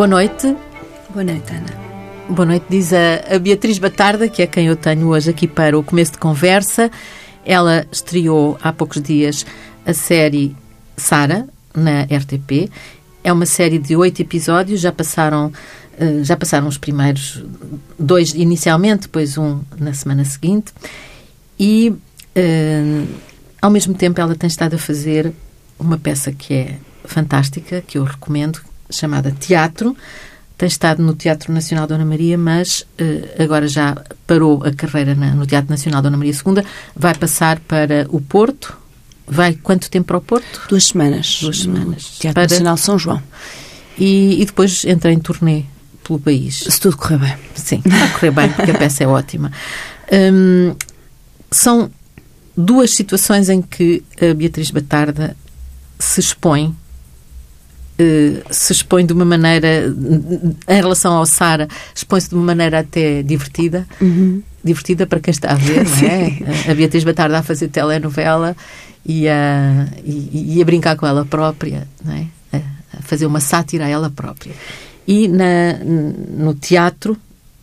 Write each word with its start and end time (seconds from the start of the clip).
Boa 0.00 0.08
noite. 0.08 0.56
Boa 1.10 1.22
noite, 1.22 1.52
Ana. 1.52 1.76
Boa 2.30 2.46
noite, 2.46 2.64
diz 2.70 2.90
a, 2.90 3.34
a 3.34 3.38
Beatriz 3.38 3.78
Batarda, 3.78 4.30
que 4.30 4.40
é 4.40 4.46
quem 4.46 4.68
eu 4.68 4.74
tenho 4.74 5.06
hoje 5.08 5.28
aqui 5.28 5.46
para 5.46 5.78
o 5.78 5.84
começo 5.84 6.12
de 6.12 6.16
conversa. 6.16 6.90
Ela 7.44 7.86
estreou 7.92 8.56
há 8.62 8.72
poucos 8.72 9.02
dias 9.02 9.44
a 9.84 9.92
série 9.92 10.56
Sara, 10.96 11.46
na 11.74 12.04
RTP. 12.04 12.70
É 13.22 13.30
uma 13.30 13.44
série 13.44 13.78
de 13.78 13.94
oito 13.94 14.22
episódios, 14.22 14.80
já 14.80 14.90
passaram, 14.90 15.52
eh, 15.98 16.24
já 16.24 16.34
passaram 16.34 16.66
os 16.66 16.78
primeiros 16.78 17.44
dois 17.98 18.32
inicialmente, 18.32 19.02
depois 19.02 19.36
um 19.36 19.60
na 19.78 19.92
semana 19.92 20.24
seguinte. 20.24 20.72
E, 21.58 21.90
uh, 21.90 23.06
ao 23.60 23.70
mesmo 23.70 23.92
tempo, 23.92 24.18
ela 24.18 24.34
tem 24.34 24.48
estado 24.48 24.76
a 24.76 24.78
fazer 24.78 25.30
uma 25.78 25.98
peça 25.98 26.32
que 26.32 26.54
é 26.54 26.78
fantástica, 27.04 27.84
que 27.86 27.98
eu 27.98 28.04
recomendo, 28.04 28.62
chamada 28.90 29.30
Teatro. 29.30 29.96
Tem 30.56 30.66
estado 30.66 31.02
no 31.02 31.14
Teatro 31.14 31.52
Nacional 31.52 31.86
Dona 31.86 32.04
Maria, 32.04 32.36
mas 32.36 32.80
uh, 33.00 33.42
agora 33.42 33.66
já 33.66 33.96
parou 34.26 34.62
a 34.62 34.72
carreira 34.72 35.14
na, 35.14 35.34
no 35.34 35.46
Teatro 35.46 35.70
Nacional 35.70 36.02
Dona 36.02 36.16
Maria 36.16 36.34
II. 36.34 36.62
Vai 36.94 37.14
passar 37.14 37.60
para 37.60 38.06
o 38.10 38.20
Porto. 38.20 38.76
Vai 39.26 39.54
quanto 39.54 39.88
tempo 39.88 40.08
para 40.08 40.18
o 40.18 40.20
Porto? 40.20 40.62
Duas 40.68 40.86
semanas. 40.86 41.38
Duas 41.40 41.60
semanas. 41.60 42.18
Teatro 42.18 42.34
para... 42.34 42.42
Nacional 42.42 42.76
São 42.76 42.98
João. 42.98 43.22
E, 43.96 44.42
e 44.42 44.44
depois 44.44 44.84
entra 44.84 45.12
em 45.12 45.18
turnê 45.18 45.64
pelo 46.04 46.18
país. 46.18 46.64
Se 46.68 46.80
tudo 46.80 46.96
correr 46.96 47.18
bem. 47.18 47.36
Sim, 47.54 47.82
vai 47.86 48.12
correr 48.12 48.30
bem, 48.30 48.48
porque 48.50 48.70
a 48.72 48.78
peça 48.78 49.04
é 49.04 49.06
ótima. 49.06 49.52
Um, 50.12 50.74
são 51.50 51.90
duas 52.56 52.90
situações 52.90 53.48
em 53.48 53.62
que 53.62 54.02
a 54.20 54.34
Beatriz 54.34 54.70
Batarda 54.70 55.36
se 55.98 56.20
expõe 56.20 56.74
se 58.50 58.72
expõe 58.72 59.04
de 59.04 59.12
uma 59.12 59.24
maneira, 59.24 59.94
em 60.68 60.74
relação 60.74 61.12
ao 61.14 61.26
Sara, 61.26 61.68
expõe-se 61.94 62.28
de 62.28 62.34
uma 62.34 62.44
maneira 62.44 62.80
até 62.80 63.22
divertida, 63.22 63.86
uhum. 64.00 64.42
divertida 64.62 65.06
para 65.06 65.20
quem 65.20 65.32
está 65.32 65.52
a 65.52 65.54
ver, 65.54 65.84
não 65.88 66.08
é? 66.08 66.70
A 66.70 66.74
Beatriz 66.74 67.04
Batarda 67.04 67.38
a 67.38 67.42
fazer 67.42 67.68
telenovela 67.68 68.56
e 69.04 69.28
a, 69.28 69.88
e, 70.04 70.56
e 70.56 70.62
a 70.62 70.64
brincar 70.64 70.96
com 70.96 71.06
ela 71.06 71.24
própria, 71.24 71.86
não 72.04 72.14
é? 72.14 72.26
A 72.52 73.02
fazer 73.02 73.26
uma 73.26 73.40
sátira 73.40 73.86
a 73.86 73.88
ela 73.88 74.10
própria. 74.10 74.52
E 75.06 75.28
na, 75.28 75.74
no 75.82 76.54
teatro, 76.54 77.16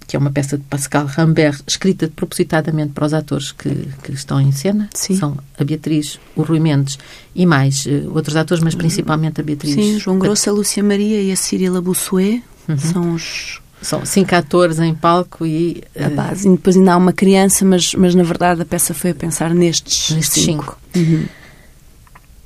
que 0.07 0.15
é 0.15 0.19
uma 0.19 0.31
peça 0.31 0.57
de 0.57 0.63
Pascal 0.63 1.05
Rambert, 1.05 1.59
escrita 1.67 2.07
propositadamente 2.07 2.93
para 2.93 3.05
os 3.05 3.13
atores 3.13 3.51
que, 3.51 3.69
que 4.01 4.13
estão 4.13 4.39
em 4.39 4.53
cena. 4.53 4.89
Sim. 4.93 5.17
São 5.17 5.37
a 5.59 5.63
Beatriz, 5.65 6.17
o 6.33 6.43
Rui 6.43 6.61
Mendes 6.61 6.97
e 7.35 7.45
mais 7.45 7.85
uh, 7.85 8.09
outros 8.15 8.37
atores, 8.37 8.63
mas 8.63 8.73
principalmente 8.73 9.41
a 9.41 9.43
Beatriz. 9.43 9.75
Sim, 9.75 9.99
João 9.99 10.17
Grosso, 10.17 10.49
a 10.49 10.53
Lúcia 10.53 10.81
Maria 10.81 11.21
e 11.21 11.31
a 11.31 11.35
Cirila 11.35 11.81
Bossuet 11.81 12.41
uhum. 12.69 12.77
são 12.77 13.13
os... 13.13 13.61
São 13.79 14.03
cinco 14.03 14.33
atores 14.33 14.79
em 14.79 14.95
palco 14.95 15.45
e... 15.45 15.83
Uh, 15.95 16.05
a 16.05 16.09
base. 16.09 16.47
E 16.47 16.51
depois 16.51 16.75
ainda 16.77 16.93
há 16.93 16.97
uma 16.97 17.13
criança, 17.13 17.63
mas, 17.65 17.93
mas 17.93 18.15
na 18.15 18.23
verdade 18.23 18.61
a 18.61 18.65
peça 18.65 18.93
foi 18.93 19.11
a 19.11 19.15
pensar 19.15 19.53
nestes, 19.53 20.15
nestes 20.15 20.43
cinco. 20.43 20.79
cinco. 20.93 21.09
Uhum. 21.11 21.25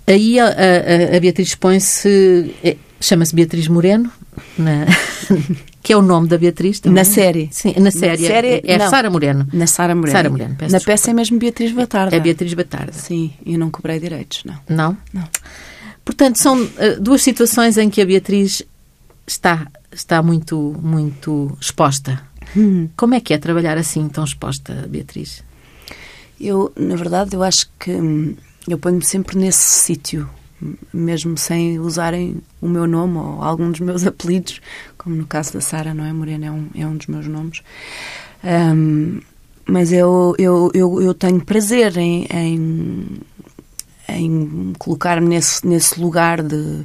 Aí 0.07 0.39
a, 0.39 0.47
a, 0.47 1.15
a 1.15 1.19
Beatriz 1.19 1.55
põe-se... 1.55 2.53
É, 2.63 2.75
chama-se 2.99 3.35
Beatriz 3.35 3.67
Moreno, 3.67 4.11
na, 4.57 4.85
que 5.81 5.93
é 5.93 5.97
o 5.97 6.01
nome 6.01 6.27
da 6.27 6.37
Beatriz 6.37 6.79
também. 6.79 6.95
Na 6.95 7.03
série? 7.03 7.49
Sim, 7.51 7.73
na 7.79 7.91
série. 7.91 8.21
Na 8.21 8.27
série 8.27 8.47
é, 8.47 8.61
é 8.65 8.89
Sara 8.89 9.09
Moreno. 9.09 9.47
Na 9.51 9.67
Sara 9.67 9.95
Moreno. 9.95 10.17
Sara 10.17 10.29
Moreno. 10.29 10.49
Na 10.49 10.55
desculpa. 10.67 10.85
peça 10.85 11.11
é 11.11 11.13
mesmo 11.13 11.39
Beatriz 11.39 11.71
Batarda. 11.71 12.15
É 12.15 12.19
Beatriz 12.19 12.53
Batarda. 12.53 12.93
Sim, 12.93 13.33
e 13.45 13.57
não 13.57 13.69
cobrei 13.71 13.99
direitos, 13.99 14.43
não. 14.43 14.55
Não? 14.69 14.97
Não. 15.13 15.27
Portanto, 16.05 16.37
são 16.37 16.61
uh, 16.61 16.99
duas 16.99 17.21
situações 17.21 17.77
em 17.77 17.89
que 17.89 18.01
a 18.01 18.05
Beatriz 18.05 18.63
está, 19.25 19.67
está 19.91 20.21
muito, 20.21 20.75
muito 20.81 21.57
exposta. 21.59 22.21
Hum. 22.55 22.89
Como 22.95 23.15
é 23.15 23.19
que 23.19 23.33
é 23.33 23.37
trabalhar 23.37 23.77
assim, 23.77 24.07
tão 24.09 24.23
exposta, 24.23 24.87
Beatriz? 24.89 25.43
Eu, 26.39 26.71
na 26.75 26.95
verdade, 26.95 27.35
eu 27.35 27.43
acho 27.43 27.69
que 27.79 27.91
hum, 27.91 28.35
eu 28.67 28.77
ponho-me 28.77 29.05
sempre 29.05 29.37
nesse 29.37 29.63
sítio 29.63 30.29
mesmo 30.93 31.37
sem 31.37 31.79
usarem 31.79 32.41
o 32.61 32.67
meu 32.67 32.87
nome 32.87 33.17
ou 33.17 33.41
algum 33.41 33.71
dos 33.71 33.79
meus 33.79 34.05
apelidos, 34.07 34.61
como 34.97 35.15
no 35.15 35.25
caso 35.25 35.53
da 35.53 35.61
Sara, 35.61 35.93
não 35.93 36.05
é? 36.05 36.13
Morena 36.13 36.45
é 36.47 36.51
um, 36.51 36.67
é 36.75 36.85
um 36.85 36.95
dos 36.95 37.07
meus 37.07 37.27
nomes. 37.27 37.61
Um, 38.43 39.19
mas 39.65 39.91
eu, 39.93 40.35
eu, 40.37 40.71
eu, 40.73 41.01
eu, 41.01 41.13
tenho 41.13 41.39
prazer 41.39 41.95
em, 41.97 42.25
em, 42.29 43.21
em 44.09 44.73
colocar-me 44.77 45.27
nesse, 45.27 45.65
nesse 45.65 45.99
lugar 45.99 46.41
de, 46.41 46.83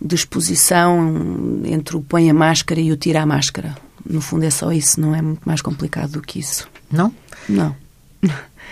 de 0.00 0.14
exposição 0.14 1.62
entre 1.64 1.96
o 1.96 2.02
põe 2.02 2.30
a 2.30 2.34
máscara 2.34 2.80
e 2.80 2.92
o 2.92 2.96
tira 2.96 3.22
a 3.22 3.26
máscara. 3.26 3.74
No 4.04 4.20
fundo 4.20 4.44
é 4.44 4.50
só 4.50 4.72
isso, 4.72 5.00
não 5.00 5.14
é 5.14 5.22
muito 5.22 5.42
mais 5.44 5.62
complicado 5.62 6.12
do 6.12 6.22
que 6.22 6.38
isso. 6.38 6.68
Não? 6.90 7.12
Não. 7.48 7.74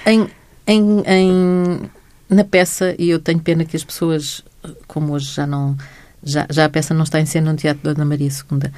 Em, 0.07 0.29
em, 0.67 1.03
em 1.07 1.91
na 2.31 2.45
peça, 2.45 2.95
e 2.99 3.11
eu 3.11 3.19
tenho 3.19 3.41
pena 3.41 3.65
que 3.65 3.77
as 3.77 3.85
pessoas, 3.85 4.43
como 4.87 5.13
hoje 5.13 5.35
já 5.35 5.47
não. 5.47 5.77
Já, 6.23 6.47
já 6.51 6.67
a 6.67 6.69
peça 6.69 6.93
não 6.93 7.03
está 7.03 7.19
em 7.19 7.27
cena 7.27 7.51
no 7.51 7.57
Teatro 7.57 7.83
da 7.83 7.91
Ana 7.91 8.05
Maria 8.05 8.29
II. 8.29 8.71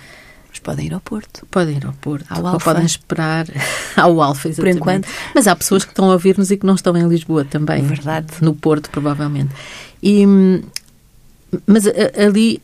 Mas 0.49 0.59
podem 0.61 0.87
ir 0.87 0.95
ao 0.95 1.01
Porto. 1.01 1.47
Podem 1.51 1.77
ir 1.77 1.87
ao 1.87 1.93
Porto. 1.95 2.27
Ao 2.31 2.47
Alfa. 2.47 2.53
Ou 2.53 2.61
podem 2.61 2.85
esperar 2.85 3.47
ao 3.97 4.21
Alfa, 4.23 4.49
exatamente. 4.49 4.79
Por 4.79 4.83
enquanto. 4.83 5.09
Mas 5.35 5.47
há 5.47 5.57
pessoas 5.57 5.85
que 5.85 5.91
estão 5.91 6.11
a 6.11 6.13
ouvir-nos 6.13 6.51
e 6.51 6.57
que 6.57 6.67
não 6.67 6.75
estão 6.75 6.97
em 6.97 7.09
Lisboa 7.09 7.45
também. 7.45 7.83
É 7.83 7.87
verdade. 7.87 8.29
No 8.41 8.55
Porto, 8.55 8.91
provavelmente. 8.91 9.53
E, 10.03 10.25
mas 11.67 11.85
ali, 12.17 12.63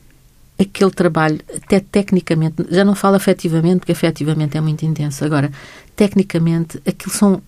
aquele 0.58 0.90
trabalho, 0.90 1.40
até 1.56 1.80
tecnicamente, 1.80 2.66
já 2.70 2.84
não 2.84 2.94
falo 2.94 3.16
afetivamente, 3.16 3.80
porque 3.80 3.92
afetivamente 3.92 4.56
é 4.56 4.60
muito 4.60 4.84
intenso. 4.84 5.24
Agora, 5.24 5.50
tecnicamente, 5.96 6.80
aquilo 6.86 7.14
são 7.14 7.42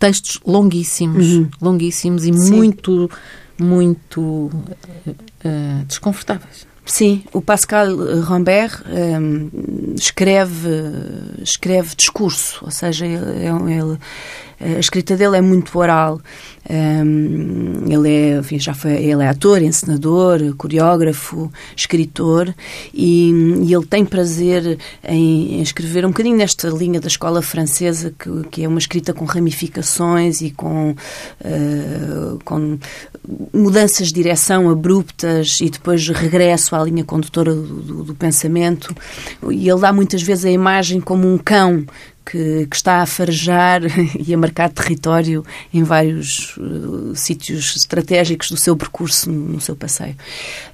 textos 0.00 0.40
longuíssimos, 0.44 1.26
uhum. 1.34 1.50
longuíssimos 1.60 2.24
e 2.24 2.32
Sim. 2.32 2.56
muito, 2.56 3.10
muito 3.58 4.20
uh, 4.20 5.84
desconfortáveis. 5.86 6.66
Sim, 6.84 7.22
o 7.32 7.40
Pascal 7.40 7.94
Rambert 8.22 8.82
um, 8.88 9.94
escreve, 9.94 10.70
escreve 11.40 11.94
discurso, 11.94 12.64
ou 12.64 12.70
seja, 12.70 13.06
ele, 13.06 13.46
ele, 13.46 13.98
a 14.60 14.78
escrita 14.78 15.16
dele 15.16 15.38
é 15.38 15.40
muito 15.40 15.76
oral. 15.78 16.20
Um, 16.68 17.90
ele 17.90 18.10
é, 18.10 18.38
enfim, 18.38 18.58
já 18.58 18.74
foi, 18.74 18.92
ele 18.92 19.22
é 19.24 19.28
ator, 19.28 19.62
encenador, 19.62 20.54
coreógrafo, 20.56 21.50
escritor 21.74 22.54
e, 22.92 23.30
e 23.64 23.74
ele 23.74 23.86
tem 23.86 24.04
prazer 24.04 24.78
em, 25.02 25.54
em, 25.54 25.62
escrever 25.62 26.04
um 26.04 26.10
bocadinho 26.10 26.36
nesta 26.36 26.68
linha 26.68 27.00
da 27.00 27.08
escola 27.08 27.40
francesa 27.40 28.12
que, 28.16 28.30
que 28.50 28.64
é 28.64 28.68
uma 28.68 28.78
escrita 28.78 29.14
com 29.14 29.24
ramificações 29.24 30.42
e 30.42 30.50
com, 30.50 30.90
uh, 30.90 32.38
com 32.44 32.78
mudanças 33.52 34.08
de 34.08 34.14
direção 34.14 34.68
abruptas 34.68 35.58
e 35.62 35.70
depois 35.70 36.06
regresso 36.08 36.76
à 36.76 36.84
linha 36.84 37.04
condutora 37.04 37.54
do, 37.54 37.62
do, 37.62 38.04
do 38.04 38.14
pensamento. 38.14 38.94
E 39.50 39.68
ele 39.68 39.80
dá 39.80 39.92
muitas 39.92 40.22
vezes 40.22 40.44
a 40.44 40.50
imagem 40.50 41.00
como 41.00 41.26
um 41.26 41.38
cão 41.38 41.86
que, 42.24 42.66
que, 42.66 42.76
está 42.76 43.02
a 43.02 43.06
farejar 43.06 43.82
e 44.18 44.32
a 44.32 44.38
marcar 44.38 44.70
território 44.70 45.44
em 45.72 45.82
vários 45.82 46.56
uh, 46.56 47.14
sítios 47.14 47.76
estratégicos 47.76 48.50
do 48.50 48.56
seu 48.56 48.76
percurso, 48.76 49.30
no, 49.30 49.60
seu 49.60 49.74
passeio. 49.74 50.16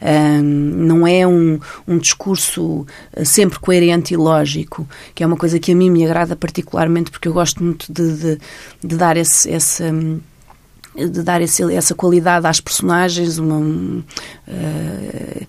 Um, 0.00 0.42
não 0.42 1.06
é 1.06 1.26
um, 1.26 1.58
um 1.86 1.98
discurso 1.98 2.86
uh, 3.16 3.24
sempre 3.24 3.58
coerente 3.58 4.14
e 4.14 4.16
lógico, 4.16 4.88
que 5.14 5.22
é 5.22 5.26
uma 5.26 5.36
coisa 5.36 5.58
que 5.58 5.72
a 5.72 5.76
mim 5.76 5.90
me 5.90 6.04
agrada 6.04 6.36
particularmente 6.36 7.10
porque 7.10 7.28
eu 7.28 7.32
gosto 7.32 7.62
muito 7.62 7.92
de, 7.92 8.16
de, 8.16 8.38
de 8.84 8.96
dar 8.96 9.16
esse, 9.16 9.50
esse 9.50 9.82
um, 9.84 10.20
de 10.96 11.22
dar 11.22 11.42
esse, 11.42 11.62
essa 11.74 11.94
qualidade 11.94 12.46
às 12.46 12.60
personagens, 12.60 13.38
uma, 13.38 13.58
uh, 13.58 15.46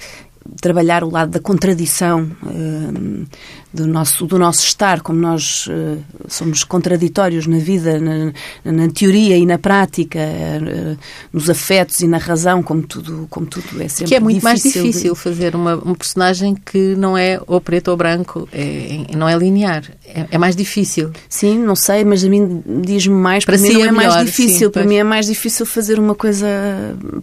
trabalhar 0.62 1.04
o 1.04 1.10
lado 1.10 1.32
da 1.32 1.40
contradição 1.40 2.32
uh, 2.44 3.26
do, 3.74 3.86
nosso, 3.86 4.26
do 4.26 4.40
nosso 4.40 4.62
estar, 4.62 5.02
como 5.02 5.20
nós 5.20 5.68
uh, 5.68 6.02
somos 6.28 6.64
contraditórios 6.64 7.46
na 7.48 7.58
vida, 7.58 8.00
na, 8.00 8.34
na 8.64 8.88
teoria 8.90 9.38
e 9.38 9.46
na 9.46 9.58
prática, 9.58 10.20
uh, 10.20 10.98
nos 11.32 11.50
afetos 11.50 12.00
e 12.02 12.08
na 12.08 12.18
razão, 12.18 12.64
como 12.64 12.82
tudo, 12.82 13.28
como 13.30 13.46
tudo 13.46 13.82
é 13.82 13.88
sempre 13.88 14.10
Que 14.10 14.16
é 14.16 14.20
muito 14.20 14.44
mais 14.44 14.62
difícil 14.62 15.14
de... 15.14 15.20
fazer 15.20 15.56
uma, 15.56 15.76
um 15.76 15.94
personagem 15.94 16.56
que 16.56 16.96
não 16.96 17.18
é 17.18 17.40
ou 17.46 17.60
preto 17.60 17.90
ou 17.90 17.98
branco, 17.98 18.48
é, 18.52 19.06
não 19.16 19.28
é 19.28 19.38
linear. 19.38 19.84
É, 20.06 20.26
é, 20.32 20.38
mais 20.38 20.56
difícil. 20.56 21.12
Sim, 21.28 21.60
não 21.60 21.76
sei, 21.76 22.04
mas 22.04 22.24
a 22.24 22.30
mim 22.30 22.64
diz-me 22.82 23.16
mais. 23.16 23.44
Para, 23.44 23.58
para 23.58 23.62
mim 23.62 23.72
si 23.72 23.82
é, 23.82 23.86
é 23.86 23.92
mais 23.92 24.08
melhor, 24.10 24.26
difícil. 24.26 24.68
Sim, 24.68 24.72
para 24.72 24.84
mim 24.86 24.96
é 24.96 25.04
mais 25.04 25.26
difícil 25.26 25.66
fazer 25.66 26.00
uma 26.00 26.16
coisa 26.16 26.48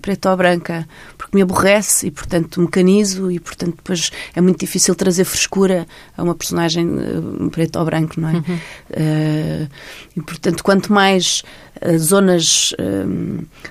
preta 0.03 0.31
ou 0.31 0.37
branca, 0.37 0.87
porque 1.17 1.37
me 1.37 1.43
aborrece 1.43 2.06
e, 2.06 2.11
portanto, 2.11 2.61
mecanizo 2.61 3.13
preciso 3.14 3.31
e, 3.31 3.38
portanto, 3.38 3.76
depois 3.76 4.11
é 4.34 4.40
muito 4.40 4.61
difícil 4.61 4.94
trazer 4.94 5.25
frescura 5.25 5.87
a 6.16 6.22
uma 6.22 6.34
personagem 6.34 6.87
uh, 6.87 7.50
preto 7.50 7.78
ou 7.78 7.84
branco, 7.84 8.20
não 8.20 8.28
é? 8.28 8.32
Uhum. 8.32 8.43
Uh, 8.90 9.69
e, 10.16 10.22
portanto, 10.22 10.62
quanto 10.62 10.93
mais 10.93 11.43
uh, 11.84 11.99
zonas 11.99 12.75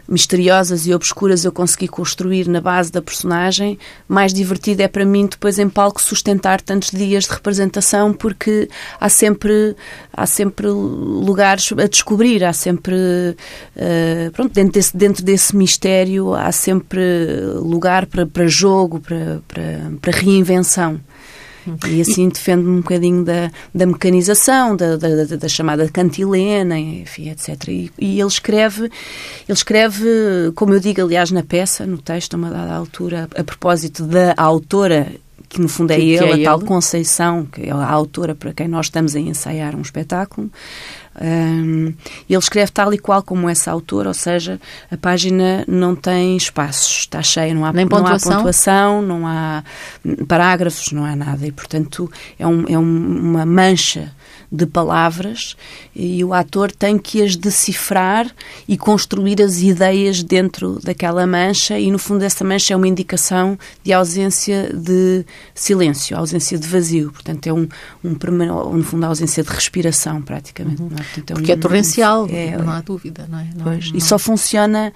misteriosas 0.08 0.86
e 0.88 0.94
obscuras 0.94 1.46
eu 1.46 1.52
consegui 1.52 1.88
construir 1.88 2.48
na 2.48 2.62
base 2.62 2.92
da 2.92 3.02
personagem, 3.02 3.78
mais 4.08 4.34
divertido 4.34 4.82
é 4.82 4.88
para 4.88 5.06
mim 5.06 5.28
depois 5.28 5.60
em 5.60 5.70
palco 5.70 6.02
sustentar 6.02 6.62
tantos 6.62 6.92
dias 6.92 7.26
de 7.26 7.32
representação, 7.32 8.14
porque 8.14 8.70
há 9.00 9.10
sempre, 9.10 9.76
há 10.12 10.26
sempre 10.26 10.68
lugares 10.68 11.72
a 11.72 11.88
descobrir, 11.88 12.44
há 12.44 12.54
sempre, 12.54 13.36
pronto, 14.34 14.54
dentro 14.54 14.74
desse, 14.74 14.96
dentro 14.96 15.24
desse 15.24 15.56
mistério, 15.56 16.34
há 16.34 16.52
sempre 16.52 17.02
lugar 17.56 18.06
para, 18.06 18.26
para 18.26 18.48
jogo, 18.48 19.00
para, 19.00 19.33
para, 19.48 19.92
para 20.02 20.12
reinvenção. 20.18 21.00
E 21.88 22.02
assim 22.02 22.28
defende 22.28 22.68
um 22.68 22.78
bocadinho 22.78 23.24
da, 23.24 23.50
da 23.74 23.86
mecanização, 23.86 24.76
da, 24.76 24.98
da, 24.98 25.24
da, 25.24 25.48
chamada 25.48 25.88
cantilena, 25.90 26.78
enfim, 26.78 27.30
etc. 27.30 27.70
E, 27.70 27.92
e, 27.98 28.20
ele 28.20 28.28
escreve, 28.28 28.84
ele 28.84 28.92
escreve, 29.48 30.06
como 30.56 30.74
eu 30.74 30.80
digo, 30.80 31.02
aliás, 31.02 31.32
na 31.32 31.42
peça, 31.42 31.86
no 31.86 31.98
texto, 31.98 32.34
a 32.34 32.38
uma 32.38 32.50
dada 32.50 32.74
altura, 32.74 33.30
a, 33.36 33.44
propósito 33.44 34.04
da 34.04 34.34
autora 34.36 35.08
que 35.48 35.62
no 35.62 35.70
fundo 35.70 35.92
é 35.92 35.98
que, 35.98 36.02
ele, 36.02 36.18
que 36.18 36.24
é 36.24 36.42
a 36.42 36.50
tal 36.50 36.60
Conceição, 36.62 37.46
que 37.46 37.62
é 37.62 37.72
a 37.72 37.88
autora 37.88 38.34
para 38.34 38.54
quem 38.54 38.68
nós 38.68 38.88
estamos 38.88 39.16
a 39.16 39.20
ensaiar 39.20 39.76
um 39.76 39.82
espetáculo. 39.82 40.50
Um, 41.22 41.94
ele 42.30 42.40
escreve 42.40 42.72
tal 42.72 42.94
e 42.94 42.98
qual 42.98 43.22
como 43.22 43.48
essa 43.48 43.72
autora, 43.72 44.08
ou 44.08 44.14
seja, 44.14 44.60
a 44.92 44.98
página 44.98 45.64
não 45.68 45.96
tem 45.96 46.36
espaços, 46.36 47.02
está 47.02 47.22
cheia, 47.22 47.54
não 47.54 47.66
há, 47.66 47.72
Nem 47.72 47.88
pontuação? 47.88 48.32
não 48.32 48.38
há 48.38 48.38
pontuação, 48.38 49.02
não 49.02 49.28
há 49.28 49.64
parágrafos, 50.28 50.92
não 50.92 51.06
há 51.06 51.16
nada. 51.16 51.46
E, 51.46 51.52
portanto, 51.52 52.12
é, 52.40 52.48
um, 52.48 52.66
é 52.68 52.78
um, 52.78 53.20
uma 53.32 53.46
mancha 53.46 54.12
de 54.54 54.68
palavras 54.68 55.58
e 55.96 56.24
o 56.24 56.32
ator 56.32 56.72
tem 56.72 57.00
que 57.00 57.24
as 57.24 57.36
decifrar 57.36 58.30
e 58.68 58.78
construir 58.78 59.42
as 59.42 59.62
ideias 59.62 60.22
dentro 60.22 60.80
daquela 60.84 61.26
mancha 61.26 61.80
e 61.80 61.90
no 61.90 61.98
fundo 61.98 62.22
essa 62.22 62.44
mancha 62.44 62.76
é 62.76 62.78
uma 62.78 62.88
indicação 62.88 63.58
de 63.84 63.92
ausência 63.92 64.72
de 64.72 65.26
silêncio, 65.56 66.16
ausência 66.16 66.56
de 66.60 66.68
vazio, 66.68 67.12
portanto 67.12 67.48
é 67.48 67.54
um, 67.54 67.68
um 68.04 68.14
no 68.14 68.84
fundo 68.84 69.04
a 69.06 69.08
ausência 69.08 69.44
de 69.44 69.50
respiração 69.50 70.22
praticamente. 70.22 70.82
Uhum. 70.84 70.90
É? 70.94 71.04
Portanto, 71.04 71.32
é 71.32 71.34
Porque 71.34 71.52
um, 71.52 71.56
é 71.56 71.58
torrencial, 71.58 72.28
é, 72.30 72.58
não 72.58 72.72
há 72.72 72.82
dúvida, 72.82 73.28
não 73.28 73.40
é? 73.40 73.48
Não, 73.56 73.64
pois, 73.64 73.90
não... 73.90 73.98
E 73.98 74.02
só 74.02 74.20
funciona 74.20 74.94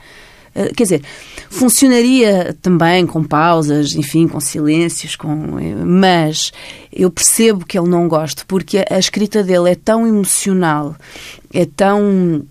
quer 0.75 0.83
dizer, 0.83 1.01
funcionaria 1.49 2.55
também 2.61 3.05
com 3.05 3.23
pausas, 3.23 3.93
enfim, 3.95 4.27
com 4.27 4.39
silêncios, 4.39 5.15
com, 5.15 5.59
eh, 5.59 5.75
mas 5.85 6.51
eu 6.91 7.11
percebo 7.11 7.65
que 7.65 7.77
ele 7.77 7.89
não 7.89 8.07
gosta, 8.07 8.43
porque 8.47 8.83
a 8.89 8.97
escrita 8.97 9.43
dele 9.43 9.71
é 9.71 9.75
tão 9.75 10.07
emocional, 10.07 10.95
é 11.53 11.65
tão 11.65 12.43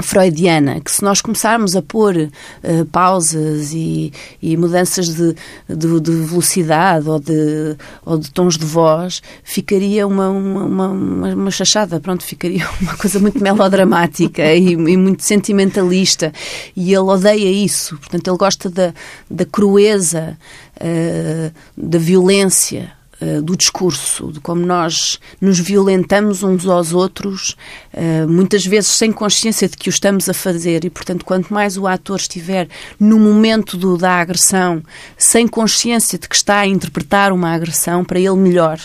freudiana, 0.00 0.80
que 0.80 0.90
se 0.90 1.02
nós 1.02 1.20
começarmos 1.20 1.74
a 1.74 1.82
pôr 1.82 2.16
uh, 2.16 2.84
pausas 2.86 3.72
e, 3.72 4.12
e 4.42 4.56
mudanças 4.56 5.08
de, 5.08 5.34
de, 5.68 6.00
de, 6.00 6.12
velocidade 6.12 7.08
ou 7.08 7.18
de, 7.18 7.76
ou 8.04 8.18
de 8.18 8.30
tons 8.30 8.58
de 8.58 8.64
voz, 8.64 9.22
ficaria 9.42 10.06
uma, 10.06 10.28
uma, 10.28 10.88
uma, 10.88 11.34
uma 11.34 11.50
chachada, 11.50 11.98
pronto, 11.98 12.22
ficaria 12.22 12.68
uma 12.80 12.96
coisa 12.96 13.18
muito 13.18 13.42
melodramática 13.42 14.42
e, 14.54 14.72
e, 14.72 14.96
muito 14.96 15.22
sentimentalista. 15.22 16.32
E 16.76 16.92
ele 16.92 16.98
odeia 17.00 17.50
isso, 17.50 17.96
portanto, 17.96 18.28
ele 18.28 18.36
gosta 18.36 18.68
da, 18.68 18.92
da 19.30 19.44
crueza, 19.44 20.36
uh, 20.76 21.52
da 21.76 21.98
violência. 21.98 22.92
Eh, 23.18 23.40
do 23.40 23.56
discurso, 23.56 24.30
de 24.30 24.40
como 24.40 24.66
nós 24.66 25.18
nos 25.40 25.58
violentamos 25.58 26.42
uns 26.42 26.66
aos 26.66 26.92
outros, 26.92 27.56
uh, 27.94 28.28
muitas 28.28 28.66
vezes 28.66 28.90
sem 28.90 29.10
consciência 29.10 29.66
de 29.66 29.74
que 29.74 29.88
o 29.88 29.90
estamos 29.90 30.28
a 30.28 30.34
fazer, 30.34 30.84
e 30.84 30.90
portanto, 30.90 31.24
quanto 31.24 31.52
mais 31.52 31.78
o 31.78 31.86
ator 31.86 32.18
estiver 32.18 32.68
no 33.00 33.18
momento 33.18 33.78
do, 33.78 33.96
da 33.96 34.20
agressão, 34.20 34.82
sem 35.16 35.48
consciência 35.48 36.18
de 36.18 36.28
que 36.28 36.36
está 36.36 36.58
a 36.58 36.66
interpretar 36.66 37.32
uma 37.32 37.54
agressão, 37.54 38.04
para 38.04 38.20
ele 38.20 38.36
melhor 38.36 38.78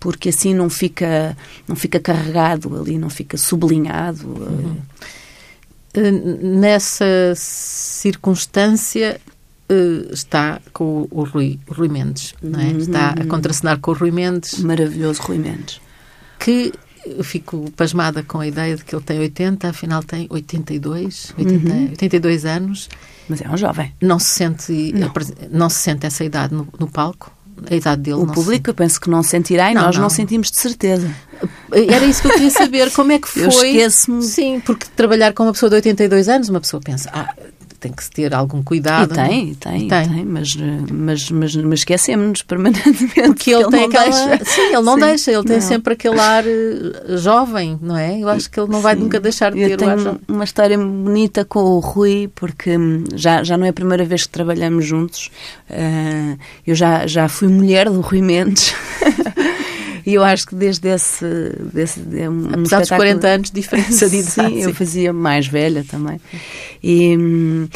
porque 0.00 0.30
assim 0.30 0.54
não 0.54 0.70
fica 0.70 1.36
não 1.68 1.76
fica 1.76 2.00
carregado 2.00 2.80
ali, 2.80 2.96
não 2.96 3.10
fica 3.10 3.36
sublinhado. 3.36 4.26
Uhum. 4.26 4.76
Nessa 6.60 7.34
circunstância, 7.34 9.20
uh, 9.70 10.12
está 10.12 10.60
com 10.72 11.06
o, 11.10 11.24
Rui, 11.24 11.58
o 11.68 11.74
Rui 11.74 11.88
Mendes, 11.88 12.34
não 12.42 12.60
é? 12.60 12.70
Está 12.72 13.14
a 13.16 13.20
uhum. 13.20 13.28
contracenar 13.28 13.78
com 13.78 13.90
o 13.90 13.94
Rui 13.94 14.10
Mendes. 14.10 14.58
Maravilhoso 14.60 15.22
Rui 15.22 15.38
Mendes. 15.38 15.80
Que 16.38 16.72
eu 17.04 17.22
fico 17.22 17.70
pasmada 17.76 18.22
com 18.22 18.40
a 18.40 18.46
ideia 18.46 18.76
de 18.76 18.84
que 18.84 18.94
ele 18.94 19.04
tem 19.04 19.18
80, 19.18 19.68
afinal 19.68 20.02
tem 20.02 20.26
82, 20.28 21.34
80, 21.38 21.72
uhum. 21.72 21.88
82 21.90 22.44
anos. 22.44 22.88
Mas 23.28 23.40
é 23.40 23.48
um 23.48 23.56
jovem. 23.56 23.92
Não 24.00 24.18
se 24.18 24.26
sente, 24.26 24.92
não, 24.92 25.12
não 25.50 25.68
se 25.68 25.78
sente 25.78 26.06
essa 26.06 26.24
idade 26.24 26.54
no, 26.54 26.68
no 26.78 26.88
palco? 26.88 27.32
A 27.70 27.74
idade 27.74 28.02
dele. 28.02 28.18
O 28.18 28.26
público, 28.26 28.68
eu 28.68 28.74
penso 28.74 29.00
que 29.00 29.08
não 29.08 29.22
sentirá 29.22 29.70
e 29.70 29.74
não, 29.74 29.82
nós 29.82 29.96
não. 29.96 30.02
não. 30.02 30.10
sentimos 30.10 30.50
de 30.50 30.58
certeza. 30.58 31.10
Era 31.72 32.04
isso 32.04 32.20
que 32.20 32.28
eu 32.28 32.32
queria 32.32 32.50
saber. 32.50 32.92
Como 32.92 33.12
é 33.12 33.18
que 33.18 33.28
foi? 33.28 33.44
Eu 33.44 33.48
esqueço-me. 33.48 34.22
Sim, 34.22 34.60
porque 34.60 34.86
trabalhar 34.94 35.32
com 35.32 35.44
uma 35.44 35.52
pessoa 35.52 35.70
de 35.70 35.76
82 35.76 36.28
anos, 36.28 36.48
uma 36.50 36.60
pessoa 36.60 36.82
pensa, 36.82 37.10
ah, 37.14 37.34
tem 37.86 37.92
que 37.92 38.04
se 38.04 38.10
ter 38.10 38.34
algum 38.34 38.62
cuidado. 38.62 39.12
E 39.12 39.14
tem, 39.14 39.54
tem, 39.54 39.88
tem, 39.88 40.08
tem, 40.08 40.24
mas, 40.24 40.56
mas, 40.56 41.30
mas, 41.30 41.56
mas 41.56 41.78
esquecemos-nos 41.80 42.42
permanentemente. 42.42 43.22
Porque 43.22 43.50
ele, 43.52 43.62
ele 43.62 43.70
tem 43.70 43.84
aquela. 43.84 44.26
Deixa. 44.26 44.44
Sim, 44.44 44.60
ele 44.60 44.82
não 44.82 44.94
sim, 44.94 45.00
deixa, 45.00 45.32
ele 45.32 45.44
tem 45.44 45.56
não. 45.56 45.62
sempre 45.62 45.92
aquele 45.94 46.18
ar 46.18 46.44
uh, 46.44 47.16
jovem, 47.16 47.78
não 47.80 47.96
é? 47.96 48.20
Eu 48.20 48.28
acho 48.28 48.50
que 48.50 48.58
ele 48.58 48.70
não 48.70 48.80
vai 48.80 48.94
sim. 48.94 49.02
nunca 49.02 49.20
deixar 49.20 49.52
de 49.52 49.58
ter 49.58 49.80
Eu 49.80 49.86
o 49.86 49.90
ar 49.90 49.98
jovem. 49.98 50.20
uma 50.28 50.44
história 50.44 50.76
bonita 50.76 51.44
com 51.44 51.60
o 51.60 51.78
Rui, 51.78 52.30
porque 52.34 52.76
hum, 52.76 53.04
já, 53.14 53.42
já 53.44 53.56
não 53.56 53.66
é 53.66 53.68
a 53.68 53.72
primeira 53.72 54.04
vez 54.04 54.24
que 54.24 54.30
trabalhamos 54.30 54.84
juntos. 54.84 55.30
Uh, 55.70 56.38
eu 56.66 56.74
já, 56.74 57.06
já 57.06 57.28
fui 57.28 57.48
mulher 57.48 57.88
do 57.88 58.00
Rui 58.00 58.20
Mendes. 58.20 58.74
E 60.06 60.14
eu 60.14 60.22
acho 60.22 60.46
que 60.46 60.54
desde 60.54 60.88
esse. 60.88 61.26
Desse, 61.72 61.98
um 62.00 62.48
Apesar 62.60 62.78
dos 62.78 62.88
40 62.90 63.26
anos 63.26 63.50
de 63.50 63.60
diferença 63.60 64.08
de 64.08 64.18
idade. 64.22 64.30
sim, 64.30 64.62
eu 64.62 64.72
fazia 64.72 65.12
mais 65.12 65.48
velha 65.48 65.84
também. 65.84 66.20
E. 66.82 67.68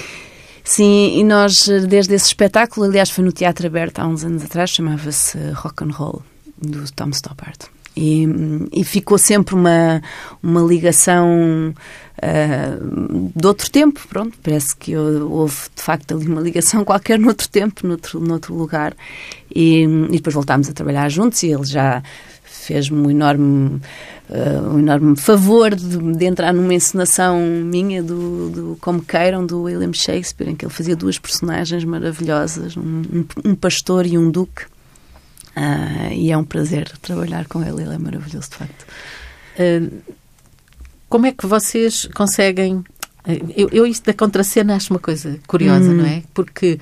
Sim, 0.62 1.18
e 1.18 1.24
nós, 1.24 1.66
desde 1.88 2.14
esse 2.14 2.26
espetáculo, 2.26 2.86
aliás, 2.86 3.10
foi 3.10 3.24
no 3.24 3.32
Teatro 3.32 3.66
Aberto 3.66 3.98
há 3.98 4.06
uns 4.06 4.24
anos 4.24 4.44
atrás, 4.44 4.70
chamava-se 4.70 5.36
Rock 5.54 5.82
and 5.82 5.90
Roll, 5.90 6.22
do 6.62 6.84
Tom 6.92 7.10
Stoppard. 7.10 7.58
E, 8.00 8.26
e 8.72 8.82
ficou 8.82 9.18
sempre 9.18 9.54
uma, 9.54 10.00
uma 10.42 10.62
ligação 10.62 11.74
uh, 12.16 13.30
de 13.36 13.46
outro 13.46 13.70
tempo, 13.70 14.00
pronto, 14.08 14.38
parece 14.42 14.74
que 14.74 14.96
houve 14.96 15.56
de 15.76 15.82
facto 15.82 16.14
ali 16.14 16.26
uma 16.26 16.40
ligação 16.40 16.82
qualquer 16.86 17.18
noutro 17.18 17.46
tempo, 17.50 17.86
noutro, 17.86 18.18
noutro 18.18 18.54
lugar. 18.54 18.96
E, 19.54 19.82
e 19.82 20.12
depois 20.12 20.34
voltámos 20.34 20.70
a 20.70 20.72
trabalhar 20.72 21.10
juntos 21.10 21.42
e 21.42 21.48
ele 21.48 21.64
já 21.64 22.02
fez-me 22.42 22.98
um 22.98 23.10
enorme, 23.10 23.82
uh, 24.30 24.74
um 24.74 24.78
enorme 24.78 25.14
favor 25.16 25.74
de, 25.74 25.98
de, 26.14 26.24
entrar 26.24 26.54
numa 26.54 26.72
encenação 26.72 27.38
minha 27.38 28.02
do, 28.02 28.48
do 28.48 28.78
Como 28.80 29.02
Queiram, 29.02 29.44
do 29.44 29.64
William 29.64 29.92
Shakespeare, 29.92 30.48
em 30.48 30.56
que 30.56 30.64
ele 30.64 30.72
fazia 30.72 30.96
duas 30.96 31.18
personagens 31.18 31.84
maravilhosas, 31.84 32.78
um, 32.78 33.02
um, 33.12 33.24
um 33.44 33.54
pastor 33.54 34.06
e 34.06 34.16
um 34.16 34.30
duque. 34.30 34.64
Uh, 35.56 36.12
e 36.12 36.30
é 36.30 36.36
um 36.36 36.44
prazer 36.44 36.90
trabalhar 37.02 37.46
com 37.46 37.62
ele, 37.62 37.82
ele 37.82 37.94
é 37.94 37.98
maravilhoso, 37.98 38.50
de 38.50 38.56
facto. 38.56 38.86
Uh, 39.58 40.00
como 41.08 41.26
é 41.26 41.32
que 41.32 41.46
vocês 41.46 42.08
conseguem. 42.14 42.84
Eu, 43.56 43.68
eu 43.70 43.86
isto 43.86 44.06
da 44.06 44.14
contracena 44.14 44.76
acho 44.76 44.92
uma 44.92 45.00
coisa 45.00 45.38
curiosa, 45.46 45.90
hum. 45.90 45.96
não 45.96 46.06
é? 46.06 46.22
Porque 46.32 46.78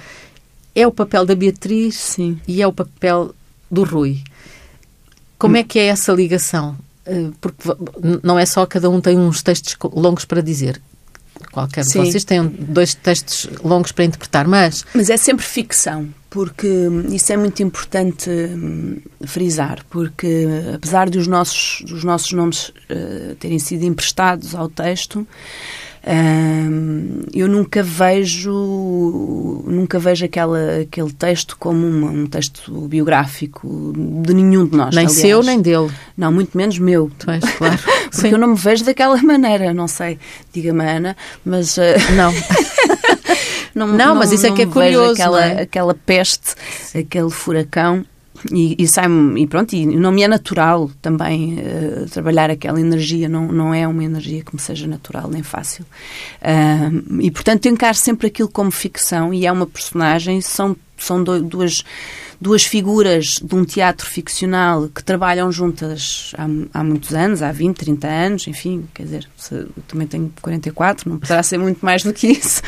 é 0.74 0.86
o 0.86 0.92
papel 0.92 1.26
da 1.26 1.34
Beatriz 1.34 1.96
Sim. 1.96 2.40
e 2.46 2.62
é 2.62 2.66
o 2.66 2.72
papel 2.72 3.34
do 3.70 3.82
Rui. 3.84 4.22
Como 5.38 5.56
é 5.56 5.64
que 5.64 5.78
é 5.78 5.86
essa 5.86 6.12
ligação? 6.12 6.76
Porque 7.40 7.68
não 8.22 8.38
é 8.38 8.44
só 8.44 8.66
cada 8.66 8.90
um 8.90 9.00
tem 9.00 9.18
uns 9.18 9.42
textos 9.42 9.76
longos 9.92 10.24
para 10.24 10.40
dizer. 10.40 10.80
Qualquer 11.52 11.84
de 11.84 11.92
vocês 11.92 12.24
tem 12.24 12.46
dois 12.46 12.94
textos 12.94 13.48
longos 13.62 13.92
para 13.92 14.04
interpretar, 14.04 14.46
mas... 14.46 14.84
Mas 14.94 15.10
é 15.10 15.16
sempre 15.16 15.44
ficção, 15.44 16.08
porque 16.30 16.68
isso 17.10 17.32
é 17.32 17.36
muito 17.36 17.62
importante 17.62 18.30
hum, 18.30 18.98
frisar, 19.26 19.84
porque 19.88 20.46
apesar 20.74 21.08
de 21.08 21.18
os 21.18 21.26
nossos, 21.26 21.82
dos 21.86 22.04
nossos 22.04 22.32
nomes 22.32 22.68
uh, 22.68 23.34
terem 23.40 23.58
sido 23.58 23.84
emprestados 23.84 24.54
ao 24.54 24.68
texto, 24.68 25.26
eu 27.34 27.48
nunca 27.48 27.82
vejo 27.82 28.52
nunca 29.66 29.98
vejo 29.98 30.24
aquela, 30.24 30.80
aquele 30.80 31.12
texto 31.12 31.56
como 31.58 31.86
uma, 31.86 32.10
um 32.10 32.26
texto 32.26 32.72
biográfico 32.88 33.92
de 34.22 34.34
nenhum 34.34 34.66
de 34.66 34.76
nós. 34.76 34.94
Nem 34.94 35.06
aliás. 35.06 35.20
seu, 35.20 35.42
nem 35.42 35.60
dele. 35.60 35.90
Não, 36.16 36.32
muito 36.32 36.56
menos 36.56 36.78
meu. 36.78 37.10
Pois, 37.24 37.44
claro. 37.56 37.78
Porque 38.10 38.28
Sim. 38.28 38.32
eu 38.32 38.38
não 38.38 38.48
me 38.48 38.56
vejo 38.56 38.84
daquela 38.84 39.20
maneira, 39.22 39.72
não 39.72 39.86
sei, 39.86 40.18
diga-me 40.52 40.84
Ana, 40.84 41.16
mas... 41.44 41.76
Uh... 41.76 41.82
Não. 42.16 42.32
não, 43.86 43.86
não, 43.96 44.14
mas 44.14 44.32
isso 44.32 44.46
é 44.46 44.50
que 44.50 44.62
é 44.62 44.66
curioso. 44.66 45.12
Aquela, 45.12 45.44
é? 45.44 45.62
aquela 45.62 45.94
peste, 45.94 46.54
aquele 46.94 47.30
furacão. 47.30 48.04
E, 48.52 48.76
e 48.78 48.86
sai 48.86 49.06
e 49.36 49.46
pronto, 49.46 49.74
e 49.74 49.84
não 49.86 50.12
me 50.12 50.22
é 50.22 50.28
natural 50.28 50.90
também 51.02 51.58
uh, 51.58 52.08
trabalhar 52.10 52.50
aquela 52.50 52.80
energia, 52.80 53.28
não, 53.28 53.48
não 53.48 53.74
é 53.74 53.86
uma 53.86 54.04
energia 54.04 54.42
que 54.42 54.54
me 54.54 54.60
seja 54.60 54.86
natural 54.86 55.28
nem 55.28 55.42
fácil. 55.42 55.84
Uh, 56.40 57.20
e 57.20 57.30
portanto 57.30 57.66
encaro 57.66 57.96
sempre 57.96 58.28
aquilo 58.28 58.48
como 58.48 58.70
ficção 58.70 59.32
e 59.32 59.46
é 59.46 59.52
uma 59.52 59.66
personagem, 59.66 60.40
são, 60.40 60.76
são 60.98 61.22
duas 61.22 61.84
duas 62.40 62.64
figuras 62.64 63.40
de 63.42 63.54
um 63.54 63.64
teatro 63.64 64.06
ficcional 64.06 64.88
que 64.88 65.02
trabalham 65.02 65.50
juntas 65.50 66.32
há, 66.38 66.78
há 66.78 66.84
muitos 66.84 67.12
anos, 67.12 67.42
há 67.42 67.50
20, 67.50 67.76
30 67.76 68.06
anos, 68.06 68.46
enfim, 68.46 68.84
quer 68.94 69.02
dizer, 69.02 69.28
também 69.88 70.06
tenho 70.06 70.32
44, 70.40 71.10
não 71.10 71.18
poderá 71.18 71.42
ser 71.42 71.58
muito 71.58 71.84
mais 71.84 72.04
do 72.04 72.12
que 72.12 72.28
isso, 72.28 72.62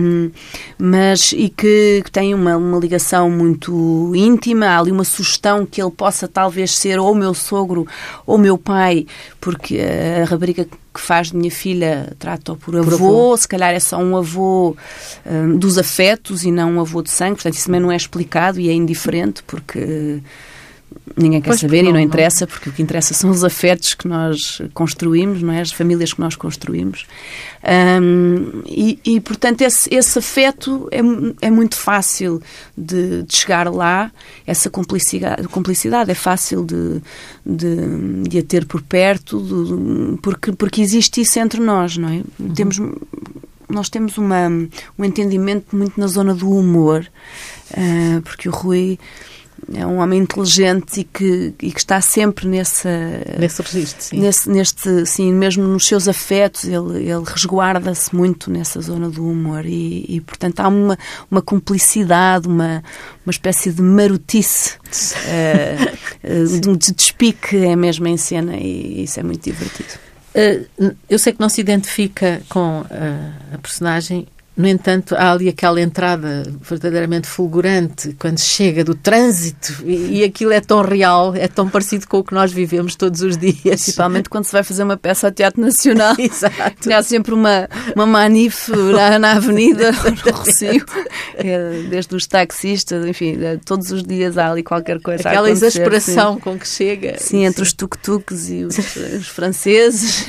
um, 0.00 0.30
mas 0.78 1.32
e 1.32 1.50
que, 1.50 2.02
que 2.04 2.10
têm 2.10 2.32
uma, 2.32 2.56
uma 2.56 2.78
ligação 2.78 3.30
muito 3.30 4.12
íntima, 4.14 4.66
há 4.66 4.78
ali 4.78 4.90
uma 4.90 5.04
sugestão 5.04 5.66
que 5.66 5.80
ele 5.80 5.90
possa 5.90 6.26
talvez 6.26 6.74
ser 6.74 6.98
ou 6.98 7.14
meu 7.14 7.34
sogro 7.34 7.86
ou 8.26 8.38
meu 8.38 8.56
pai, 8.56 9.06
porque 9.40 9.78
a 9.78 10.24
rapariga 10.24 10.66
que 10.96 11.02
faz 11.02 11.30
de 11.30 11.36
minha 11.36 11.50
filha 11.50 12.14
trata-o 12.18 12.56
por, 12.56 12.72
por 12.82 12.94
avô, 12.94 13.36
se 13.36 13.46
calhar 13.46 13.74
é 13.74 13.80
só 13.80 13.98
um 13.98 14.16
avô 14.16 14.74
um, 15.24 15.56
dos 15.58 15.76
afetos 15.76 16.42
e 16.42 16.50
não 16.50 16.72
um 16.72 16.80
avô 16.80 17.02
de 17.02 17.10
sangue, 17.10 17.34
portanto 17.34 17.54
isso 17.54 17.66
também 17.66 17.80
não 17.80 17.92
é 17.92 17.96
explicado 17.96 18.58
e 18.58 18.68
é 18.68 18.72
indiferente 18.72 19.42
porque 19.46 20.20
ninguém 21.16 21.40
quer 21.40 21.50
pois 21.50 21.60
saber 21.60 21.82
não, 21.82 21.90
e 21.90 21.92
não 21.94 22.00
interessa, 22.00 22.44
não. 22.44 22.48
porque 22.48 22.68
o 22.68 22.72
que 22.72 22.82
interessa 22.82 23.14
são 23.14 23.30
os 23.30 23.44
afetos 23.44 23.94
que 23.94 24.06
nós 24.06 24.60
construímos, 24.74 25.42
não 25.42 25.52
é? 25.52 25.60
as 25.60 25.72
famílias 25.72 26.12
que 26.12 26.20
nós 26.20 26.36
construímos. 26.36 27.06
Um, 27.64 28.62
e, 28.66 28.98
e, 29.04 29.20
portanto, 29.20 29.62
esse, 29.62 29.92
esse 29.92 30.18
afeto 30.18 30.88
é, 30.92 31.46
é 31.46 31.50
muito 31.50 31.76
fácil 31.76 32.40
de, 32.76 33.22
de, 33.22 33.36
chegar 33.36 33.72
lá, 33.72 34.10
essa 34.46 34.70
cumplicidade, 34.70 35.48
cumplicidade 35.48 36.10
é 36.10 36.14
fácil 36.14 36.64
de, 36.64 37.00
de, 37.44 38.28
de 38.28 38.38
a 38.38 38.42
ter 38.42 38.66
por 38.66 38.82
perto, 38.82 39.40
de, 39.40 40.18
porque, 40.18 40.52
porque 40.52 40.80
existe 40.80 41.20
isso 41.20 41.38
entre 41.38 41.60
nós, 41.60 41.96
não 41.96 42.08
é? 42.08 42.22
Uhum. 42.38 42.54
Temos 42.54 42.78
nós 43.68 43.88
temos 43.88 44.16
uma, 44.16 44.48
um 44.96 45.04
entendimento 45.04 45.74
muito 45.74 45.98
na 45.98 46.06
zona 46.06 46.32
do 46.34 46.48
humor, 46.48 47.04
uh, 47.72 48.22
porque 48.22 48.48
o 48.48 48.52
Rui 48.52 48.96
é 49.74 49.86
um 49.86 49.98
homem 49.98 50.20
inteligente 50.20 51.00
e 51.00 51.04
que, 51.04 51.54
e 51.60 51.72
que 51.72 51.78
está 51.78 52.00
sempre 52.00 52.46
nesse, 52.46 52.88
nesse 53.38 53.62
registro, 53.62 54.02
sim. 54.02 54.20
Nesse, 54.20 54.48
neste, 54.48 55.06
sim, 55.06 55.32
mesmo 55.32 55.64
nos 55.64 55.86
seus 55.86 56.06
afetos, 56.06 56.64
ele, 56.64 57.10
ele 57.10 57.24
resguarda-se 57.26 58.14
muito 58.14 58.50
nessa 58.50 58.80
zona 58.80 59.08
do 59.08 59.28
humor 59.28 59.66
e, 59.66 60.04
e, 60.08 60.20
portanto, 60.20 60.60
há 60.60 60.68
uma, 60.68 60.98
uma 61.30 61.42
cumplicidade, 61.42 62.46
uma, 62.46 62.82
uma 63.24 63.30
espécie 63.30 63.72
de 63.72 63.82
marotice, 63.82 64.74
uh, 64.84 66.78
de 66.78 66.92
despique 66.92 67.56
é 67.56 67.74
mesmo 67.74 68.06
em 68.06 68.16
cena 68.16 68.56
e 68.56 69.04
isso 69.04 69.18
é 69.18 69.22
muito 69.22 69.42
divertido. 69.42 69.88
Uh, 70.34 70.94
eu 71.08 71.18
sei 71.18 71.32
que 71.32 71.40
não 71.40 71.48
se 71.48 71.60
identifica 71.60 72.42
com 72.48 72.82
uh, 72.82 72.84
a 73.52 73.58
personagem, 73.58 74.26
no 74.56 74.66
entanto, 74.66 75.14
há 75.14 75.32
ali 75.32 75.50
aquela 75.50 75.80
entrada 75.80 76.42
verdadeiramente 76.62 77.26
fulgurante 77.26 78.16
quando 78.18 78.38
chega 78.38 78.82
do 78.82 78.94
trânsito 78.94 79.74
e, 79.84 80.20
e, 80.20 80.24
aquilo 80.24 80.50
é 80.50 80.60
tão 80.62 80.80
real, 80.80 81.34
é 81.34 81.46
tão 81.46 81.68
parecido 81.68 82.08
com 82.08 82.18
o 82.18 82.24
que 82.24 82.32
nós 82.32 82.50
vivemos 82.50 82.96
todos 82.96 83.20
os 83.20 83.36
dias. 83.36 83.54
Principalmente 83.62 84.30
quando 84.30 84.44
se 84.44 84.52
vai 84.52 84.62
fazer 84.62 84.82
uma 84.82 84.96
peça 84.96 85.26
ao 85.26 85.32
Teatro 85.32 85.60
Nacional. 85.60 86.14
Exato. 86.18 86.90
Há 86.90 87.02
sempre 87.02 87.34
uma, 87.34 87.68
uma 87.94 88.06
manif 88.06 88.70
na, 88.70 89.18
na 89.18 89.32
Avenida, 89.32 89.92
no 90.24 90.32
Rocio, 90.32 90.86
é, 91.34 91.82
desde 91.90 92.16
os 92.16 92.26
taxistas, 92.26 93.04
enfim, 93.04 93.38
é, 93.42 93.58
todos 93.62 93.90
os 93.90 94.02
dias 94.02 94.38
há 94.38 94.50
ali 94.50 94.62
qualquer 94.62 95.02
coisa 95.02 95.28
Aquela 95.28 95.50
exasperação 95.50 96.34
sim. 96.36 96.40
com 96.40 96.58
que 96.58 96.66
chega. 96.66 97.16
Sim, 97.18 97.44
entre 97.44 97.56
sim. 97.56 97.62
os 97.62 97.72
tuk-tuks 97.74 98.48
e 98.48 98.64
os, 98.64 98.78
os, 98.78 99.28
franceses. 99.28 100.26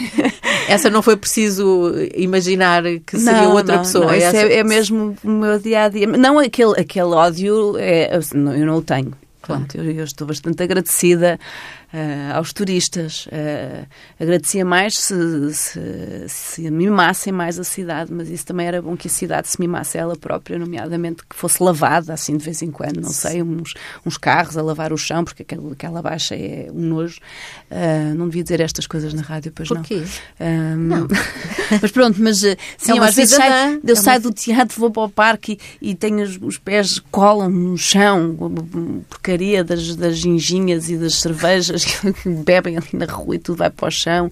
Essa 0.68 0.90
não 0.90 1.02
foi 1.02 1.16
preciso 1.16 1.94
imaginar 2.14 2.84
que 3.06 3.18
seria 3.18 3.44
não, 3.44 3.54
outra 3.54 3.78
não, 3.78 3.84
pessoa. 3.84 4.08
Não, 4.08 4.17
é, 4.24 4.54
é, 4.60 4.64
mesmo 4.64 5.16
o 5.24 5.30
meu 5.30 5.60
dia 5.60 5.84
a 5.84 5.90
dia. 5.90 6.08
Não 6.08 6.40
aquele, 6.40 6.80
aquele 6.80 7.06
ódio, 7.06 7.78
é, 7.78 8.16
eu 8.16 8.66
não 8.66 8.78
o 8.78 8.82
tenho. 8.82 9.14
Pronto, 9.42 9.78
eu, 9.78 9.92
eu 9.92 10.04
estou 10.04 10.28
bastante 10.28 10.62
agradecida 10.62 11.40
uh, 11.94 12.36
aos 12.36 12.54
turistas. 12.54 13.28
Uh, 13.28 13.88
agradecia 14.20 14.66
mais 14.66 14.98
se, 14.98 15.54
se, 15.54 16.26
se, 16.28 16.72
mimassem 16.72 17.32
mais 17.32 17.60
a 17.60 17.64
cidade, 17.64 18.12
mas 18.14 18.30
isso 18.30 18.46
também 18.46 18.68
era 18.68 18.82
bom 18.82 18.96
que 18.96 19.08
a 19.08 19.12
cidade 19.12 19.48
se 19.48 19.60
mimasse 19.60 19.98
ela 19.98 20.16
própria, 20.16 20.58
nomeadamente 20.58 21.24
que 21.28 21.36
fosse 21.36 21.62
lavada 21.62 22.14
assim 22.14 22.38
de 22.38 22.44
vez 22.44 22.62
em 22.62 22.72
quando, 22.72 23.02
não 23.02 23.10
sei, 23.10 23.42
uns, 23.42 23.74
uns 24.06 24.18
carros 24.18 24.58
a 24.58 24.62
lavar 24.62 24.92
o 24.92 24.98
chão, 24.98 25.24
porque 25.24 25.44
aquela, 25.44 25.72
aquela 25.72 26.02
baixa 26.02 26.36
é 26.36 26.70
um 26.74 26.82
nojo. 26.82 27.20
Uh, 27.72 28.16
não 28.16 28.28
devia 28.28 28.44
dizer 28.44 28.60
estas 28.60 28.88
coisas 28.88 29.14
na 29.14 29.22
rádio, 29.22 29.52
pois 29.54 29.68
Por 29.68 29.76
não. 29.76 29.84
Porquê? 29.84 30.04
não. 30.78 31.08
mas 31.82 31.92
pronto, 31.92 32.22
mas 32.22 32.40
sim, 32.78 32.98
é 32.98 33.00
às 33.00 33.16
vezes 33.16 33.36
saio, 33.36 33.82
eu 33.86 33.94
é 33.94 33.96
saio 33.96 34.22
do 34.22 34.32
teatro, 34.32 34.80
vou 34.80 34.92
para 34.92 35.04
o 35.04 35.10
parque 35.10 35.60
e, 35.82 35.92
e 35.92 35.96
tenho 35.96 36.24
os, 36.24 36.38
os 36.42 36.58
pés 36.58 37.00
colam 37.12 37.50
no 37.50 37.78
chão, 37.78 38.36
porcaria 39.10 39.64
das, 39.64 39.96
das 39.96 40.18
ginginhas 40.18 40.90
e 40.90 40.98
das 40.98 41.16
cervejas 41.16 41.77
que 41.86 42.30
bebem 42.30 42.78
ali 42.78 42.90
na 42.94 43.06
rua 43.06 43.36
e 43.36 43.40
tudo 43.40 43.58
vai 43.58 43.70
para 43.70 43.88
o 43.88 43.92
chão. 43.92 44.32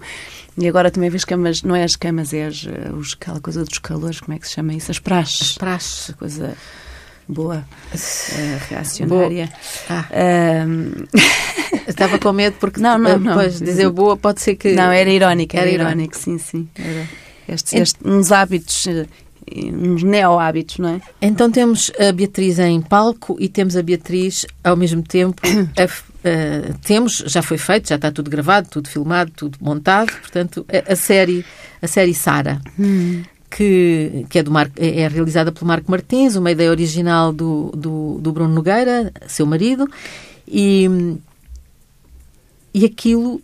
E 0.58 0.66
agora 0.66 0.90
também 0.90 1.10
vês 1.10 1.24
camas, 1.24 1.62
não 1.62 1.76
é 1.76 1.84
as 1.84 1.96
camas, 1.96 2.32
é 2.32 2.46
as, 2.46 2.66
eh, 2.66 2.90
os, 2.92 3.14
aquela 3.20 3.40
coisa 3.40 3.62
dos 3.64 3.78
calores, 3.78 4.20
como 4.20 4.34
é 4.34 4.38
que 4.38 4.48
se 4.48 4.54
chama 4.54 4.72
isso? 4.72 4.90
As 4.90 4.98
praxes. 4.98 5.50
As 5.50 5.58
praxes. 5.58 6.14
coisa 6.16 6.56
boa, 7.28 7.66
uh, 7.92 8.68
reacionária. 8.70 9.52
Boa. 9.88 10.06
Ah. 10.10 10.64
Um... 10.66 10.92
Estava 11.86 12.18
com 12.18 12.32
medo 12.32 12.56
porque 12.58 12.80
não, 12.80 12.98
não, 12.98 13.18
não. 13.18 13.34
depois 13.34 13.60
dizer 13.60 13.90
boa 13.90 14.16
pode 14.16 14.40
ser 14.40 14.56
que. 14.56 14.72
Não, 14.72 14.90
era 14.90 15.10
irónica, 15.10 15.58
era, 15.58 15.70
era 15.70 15.82
irónico, 15.82 16.16
sim, 16.16 16.38
sim. 16.38 16.68
Era 16.74 17.06
este, 17.48 17.76
este, 17.78 17.98
uns 18.04 18.32
hábitos 18.32 18.86
eh, 18.86 19.06
uns 19.72 20.02
neo-hábitos, 20.02 20.78
não 20.78 20.88
é? 20.88 21.00
Então 21.22 21.50
temos 21.50 21.92
a 21.98 22.10
Beatriz 22.12 22.58
em 22.58 22.80
palco 22.80 23.36
e 23.38 23.48
temos 23.48 23.76
a 23.76 23.82
Beatriz 23.82 24.44
ao 24.64 24.76
mesmo 24.76 25.02
tempo. 25.02 25.40
A, 25.76 26.15
a, 26.28 26.72
temos, 26.86 27.22
já 27.26 27.42
foi 27.42 27.58
feito, 27.58 27.88
já 27.88 27.96
está 27.96 28.10
tudo 28.10 28.30
gravado, 28.30 28.68
tudo 28.68 28.88
filmado, 28.88 29.30
tudo 29.34 29.58
montado, 29.60 30.12
portanto, 30.12 30.66
a, 30.88 30.96
série, 30.96 31.44
a 31.80 31.86
série 31.86 32.14
Sara. 32.14 32.60
Hum. 32.78 33.22
Que, 33.48 34.26
que 34.28 34.40
é, 34.40 34.42
do 34.42 34.50
Marco, 34.50 34.74
é, 34.76 35.02
é 35.02 35.08
realizada 35.08 35.52
pelo 35.52 35.66
Marco 35.66 35.90
Martins, 35.90 36.34
uma 36.34 36.50
ideia 36.50 36.68
original 36.68 37.32
do, 37.32 37.70
do, 37.76 38.18
do 38.20 38.32
Bruno 38.32 38.52
Nogueira, 38.52 39.12
seu 39.28 39.46
marido, 39.46 39.88
e, 40.46 41.16
e 42.74 42.84
aquilo 42.84 43.40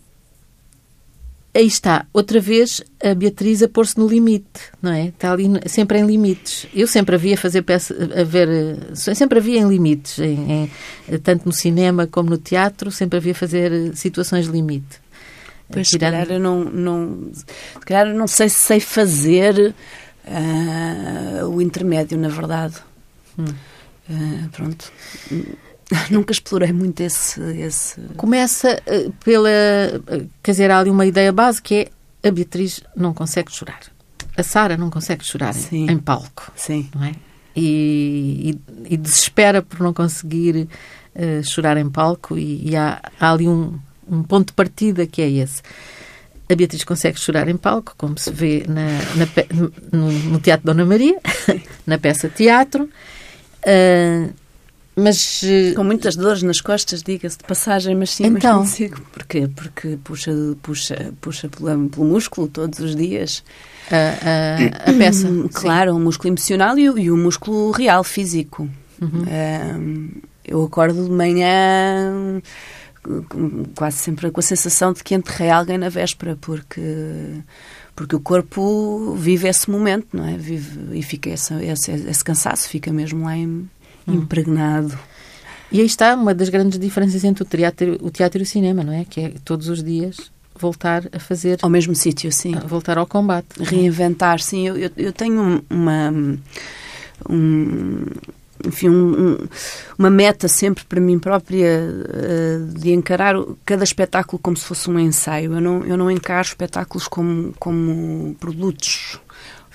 aí 1.53 1.67
está, 1.67 2.05
outra 2.11 2.39
vez 2.39 2.81
a 3.03 3.13
Beatriz 3.13 3.61
a 3.61 3.67
pôr-se 3.67 3.97
no 3.97 4.07
limite, 4.07 4.71
não 4.81 4.91
é? 4.91 5.07
Está 5.07 5.31
ali 5.31 5.47
sempre 5.67 5.99
em 5.99 6.05
limites. 6.05 6.65
Eu 6.73 6.87
sempre 6.87 7.15
havia 7.15 7.37
fazer 7.37 7.61
peça, 7.61 7.95
a 8.19 8.23
ver, 8.23 8.49
sempre 8.95 9.39
havia 9.39 9.59
em 9.59 9.67
limites, 9.67 10.17
em, 10.19 10.71
em, 11.07 11.17
tanto 11.19 11.45
no 11.45 11.51
cinema 11.51 12.07
como 12.07 12.29
no 12.29 12.37
teatro, 12.37 12.91
sempre 12.91 13.17
havia 13.17 13.35
fazer 13.35 13.95
situações 13.95 14.47
limite. 14.47 15.01
Pois, 15.71 15.87
se 15.87 15.97
calhar 15.97 16.29
eu 16.29 16.39
não, 16.39 16.63
não, 16.65 17.31
se 17.33 17.79
calhar 17.85 18.13
não 18.13 18.27
sei 18.27 18.49
se 18.49 18.59
sei 18.59 18.79
fazer 18.79 19.73
uh, 20.25 21.47
o 21.47 21.61
intermédio, 21.61 22.17
na 22.17 22.29
verdade. 22.29 22.75
Hum. 23.37 23.45
Uh, 24.09 24.49
pronto. 24.51 24.91
Nunca 26.09 26.31
explorei 26.31 26.71
muito 26.71 27.01
esse, 27.01 27.41
esse. 27.57 27.99
Começa 28.17 28.81
uh, 28.87 29.11
pela. 29.23 29.49
Uh, 29.49 30.29
quer 30.41 30.51
dizer, 30.51 30.71
há 30.71 30.79
ali 30.79 30.89
uma 30.89 31.05
ideia 31.05 31.31
base 31.31 31.61
que 31.61 31.89
é 32.21 32.27
a 32.27 32.31
Beatriz 32.31 32.81
não 32.95 33.13
consegue 33.13 33.51
chorar. 33.51 33.81
A 34.35 34.43
Sara 34.43 34.77
não 34.77 34.89
consegue 34.89 35.23
chorar 35.23 35.53
em, 35.71 35.91
em, 35.91 35.97
palco. 35.97 36.51
Sim. 36.55 36.89
Não 36.95 37.03
é? 37.03 37.13
E, 37.55 38.57
e, 38.87 38.93
e 38.93 38.97
desespera 38.97 39.61
por 39.61 39.79
não 39.79 39.93
conseguir 39.93 40.67
uh, 41.15 41.43
chorar 41.43 41.77
em 41.77 41.89
palco, 41.89 42.37
e, 42.37 42.69
e 42.69 42.75
há, 42.75 42.99
há, 43.19 43.31
ali 43.31 43.47
um, 43.47 43.77
um 44.09 44.23
ponto 44.23 44.47
de 44.47 44.53
partida 44.53 45.05
que 45.05 45.21
é 45.21 45.29
esse. 45.29 45.61
A 46.49 46.55
Beatriz 46.55 46.83
consegue 46.83 47.19
chorar 47.19 47.47
em 47.47 47.57
palco, 47.57 47.93
como 47.97 48.17
se 48.17 48.31
vê 48.31 48.63
na, 48.67 48.87
na 49.15 49.27
no, 49.91 50.11
no, 50.11 50.39
Teatro 50.39 50.65
Dona 50.65 50.85
Maria, 50.85 51.19
na 51.85 51.97
peça 51.97 52.27
teatro. 52.27 52.89
Uh, 53.65 54.33
mas, 54.95 55.41
eh, 55.43 55.73
Com 55.73 55.83
muitas 55.83 56.15
dores 56.15 56.43
nas 56.43 56.61
costas, 56.61 57.01
diga-se 57.01 57.37
de 57.37 57.43
passagem, 57.43 57.95
mas 57.95 58.11
sim, 58.11 58.25
então, 58.25 58.59
mas 58.59 58.69
consigo. 58.69 59.01
Porquê? 59.11 59.49
Porque 59.53 59.97
puxa, 60.03 60.31
puxa, 60.61 61.13
puxa 61.19 61.49
pelo, 61.49 61.89
pelo 61.89 62.05
músculo 62.05 62.47
todos 62.47 62.79
os 62.79 62.95
dias. 62.95 63.43
A, 63.91 64.87
a, 64.87 64.91
a 64.91 64.93
peça. 64.93 65.27
Claro, 65.53 65.91
sim. 65.91 65.97
o 65.97 65.99
músculo 65.99 66.29
emocional 66.29 66.77
e 66.77 66.89
o, 66.89 66.97
e 66.97 67.11
o 67.11 67.17
músculo 67.17 67.71
real, 67.71 68.03
físico. 68.03 68.69
Uhum. 69.01 69.25
Um, 69.27 70.09
eu 70.45 70.63
acordo 70.63 71.05
de 71.05 71.11
manhã 71.11 72.41
quase 73.75 73.97
sempre 73.97 74.31
com 74.31 74.39
a 74.39 74.43
sensação 74.43 74.93
de 74.93 75.03
que 75.03 75.13
enterrei 75.13 75.49
alguém 75.49 75.77
na 75.77 75.89
véspera, 75.89 76.37
porque 76.39 76.81
porque 77.95 78.15
o 78.15 78.19
corpo 78.19 79.13
vive 79.15 79.47
esse 79.47 79.69
momento, 79.69 80.07
não 80.13 80.27
é? 80.27 80.35
Vive, 80.35 80.97
e 80.97 81.03
fica 81.03 81.29
esse, 81.29 81.53
esse, 81.63 81.91
esse 81.91 82.23
cansaço, 82.23 82.67
fica 82.67 82.91
mesmo 82.91 83.25
lá 83.25 83.37
em, 83.37 83.69
hum. 84.07 84.13
impregnado. 84.15 84.97
E 85.71 85.79
aí 85.79 85.85
está 85.85 86.13
uma 86.13 86.33
das 86.33 86.49
grandes 86.49 86.77
diferenças 86.77 87.23
entre 87.23 87.43
o 87.43 87.45
teatro, 87.45 87.97
o 88.01 88.11
teatro 88.11 88.39
e 88.39 88.43
o 88.43 88.45
cinema, 88.45 88.83
não 88.83 88.93
é? 88.93 89.05
Que 89.05 89.21
é 89.21 89.33
todos 89.43 89.69
os 89.69 89.83
dias 89.83 90.31
voltar 90.55 91.03
a 91.11 91.19
fazer... 91.19 91.57
Ao 91.61 91.69
mesmo 91.69 91.95
sítio, 91.95 92.31
sim. 92.31 92.53
voltar 92.67 92.97
ao 92.97 93.07
combate. 93.07 93.47
Reinventar, 93.59 94.39
sim. 94.39 94.67
Eu, 94.67 94.77
eu, 94.77 94.91
eu 94.95 95.11
tenho 95.11 95.63
uma... 95.69 96.13
Um, 97.29 98.05
enfim, 98.65 98.87
um, 98.87 99.37
uma 99.97 100.09
meta 100.09 100.47
sempre 100.47 100.85
para 100.85 101.01
mim 101.01 101.19
própria 101.19 101.81
uh, 101.81 102.79
de 102.79 102.93
encarar 102.93 103.35
cada 103.65 103.83
espetáculo 103.83 104.39
como 104.41 104.55
se 104.55 104.63
fosse 104.63 104.89
um 104.89 104.97
ensaio. 104.99 105.53
Eu 105.53 105.61
não, 105.61 105.83
eu 105.85 105.97
não 105.97 106.09
encaro 106.09 106.47
espetáculos 106.47 107.07
como, 107.07 107.53
como 107.59 108.35
produtos, 108.35 109.19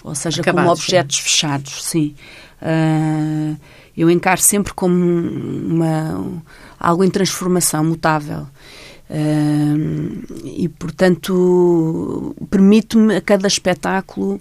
ou 0.03 0.15
seja, 0.15 0.41
Acabados, 0.41 0.63
como 0.63 0.73
objetos 0.73 1.17
sim. 1.17 1.23
fechados, 1.23 1.85
sim. 1.85 2.15
Uh, 2.63 3.57
eu 3.99 4.11
encaro 4.11 4.40
sempre 4.40 4.73
como 4.73 4.95
uma, 4.95 6.43
algo 6.78 7.02
em 7.02 7.11
transformação, 7.11 7.85
mutável. 7.85 8.47
Uh, 9.11 10.23
e, 10.45 10.69
portanto, 10.69 12.37
permito-me 12.50 13.17
a 13.17 13.21
cada 13.21 13.49
espetáculo 13.49 14.40